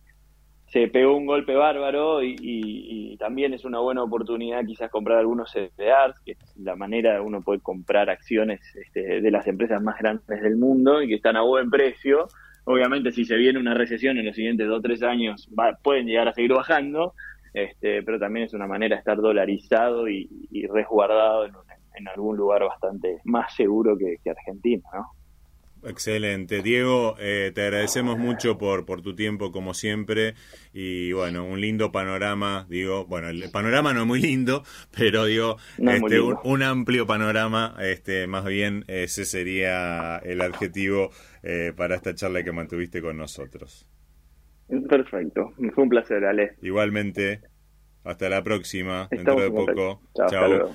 se 0.68 0.88
pegó 0.88 1.14
un 1.14 1.26
golpe 1.26 1.54
bárbaro 1.54 2.22
y, 2.22 3.18
también 3.18 3.52
es 3.52 3.66
una 3.66 3.80
buena 3.80 4.02
oportunidad 4.02 4.64
quizás 4.64 4.90
comprar 4.90 5.18
algunos 5.18 5.52
CDRs, 5.52 6.18
que 6.24 6.32
es 6.32 6.56
la 6.56 6.74
manera 6.74 7.14
de 7.14 7.20
uno 7.20 7.42
poder 7.42 7.60
comprar 7.60 8.08
acciones 8.08 8.60
este, 8.74 9.20
de 9.20 9.30
las 9.30 9.46
empresas 9.46 9.80
más 9.80 9.98
grandes 9.98 10.42
del 10.42 10.56
mundo 10.56 11.02
y 11.02 11.08
que 11.08 11.16
están 11.16 11.36
a 11.36 11.42
buen 11.42 11.70
precio. 11.70 12.26
Obviamente 12.64 13.12
si 13.12 13.24
se 13.26 13.36
viene 13.36 13.60
una 13.60 13.74
recesión 13.74 14.16
en 14.16 14.26
los 14.26 14.34
siguientes 14.34 14.66
dos 14.66 14.78
o 14.78 14.82
tres 14.82 15.02
años 15.02 15.48
pueden 15.82 16.06
llegar 16.06 16.26
a 16.28 16.32
seguir 16.32 16.54
bajando, 16.54 17.14
este, 17.54 18.02
pero 18.02 18.18
también 18.18 18.46
es 18.46 18.54
una 18.54 18.66
manera 18.66 18.96
de 18.96 19.00
estar 19.00 19.18
dolarizado 19.18 20.08
y, 20.08 20.28
resguardado 20.70 21.46
en, 21.46 22.08
algún 22.08 22.36
lugar 22.36 22.64
bastante 22.64 23.20
más 23.24 23.54
seguro 23.54 23.96
que, 23.96 24.18
Argentina, 24.28 24.82
¿no? 24.92 25.06
Excelente. 25.84 26.62
Diego, 26.62 27.16
eh, 27.18 27.50
te 27.54 27.62
agradecemos 27.62 28.16
mucho 28.16 28.56
por, 28.56 28.86
por 28.86 29.02
tu 29.02 29.16
tiempo 29.16 29.50
como 29.50 29.74
siempre 29.74 30.34
y 30.72 31.12
bueno, 31.12 31.44
un 31.44 31.60
lindo 31.60 31.90
panorama, 31.90 32.66
digo, 32.68 33.04
bueno, 33.06 33.28
el 33.28 33.50
panorama 33.50 33.92
no 33.92 34.02
es 34.02 34.06
muy 34.06 34.20
lindo, 34.20 34.62
pero 34.96 35.24
digo, 35.24 35.56
este, 35.78 36.20
un, 36.20 36.62
amplio 36.62 37.06
panorama, 37.06 37.76
este, 37.80 38.28
más 38.28 38.44
bien 38.44 38.84
ese 38.86 39.24
sería 39.24 40.18
el 40.18 40.40
adjetivo 40.40 41.10
eh, 41.42 41.72
para 41.76 41.96
esta 41.96 42.14
charla 42.14 42.44
que 42.44 42.52
mantuviste 42.52 43.02
con 43.02 43.16
nosotros. 43.16 43.86
Perfecto, 44.92 45.55
fue 45.74 45.85
un 45.85 45.88
placer, 45.88 46.22
Ale. 46.22 46.57
Igualmente, 46.61 47.40
hasta 48.05 48.28
la 48.28 48.44
próxima, 48.44 49.09
dentro 49.11 49.40
de 49.40 49.50
poco. 49.50 50.02
Chao. 50.14 50.74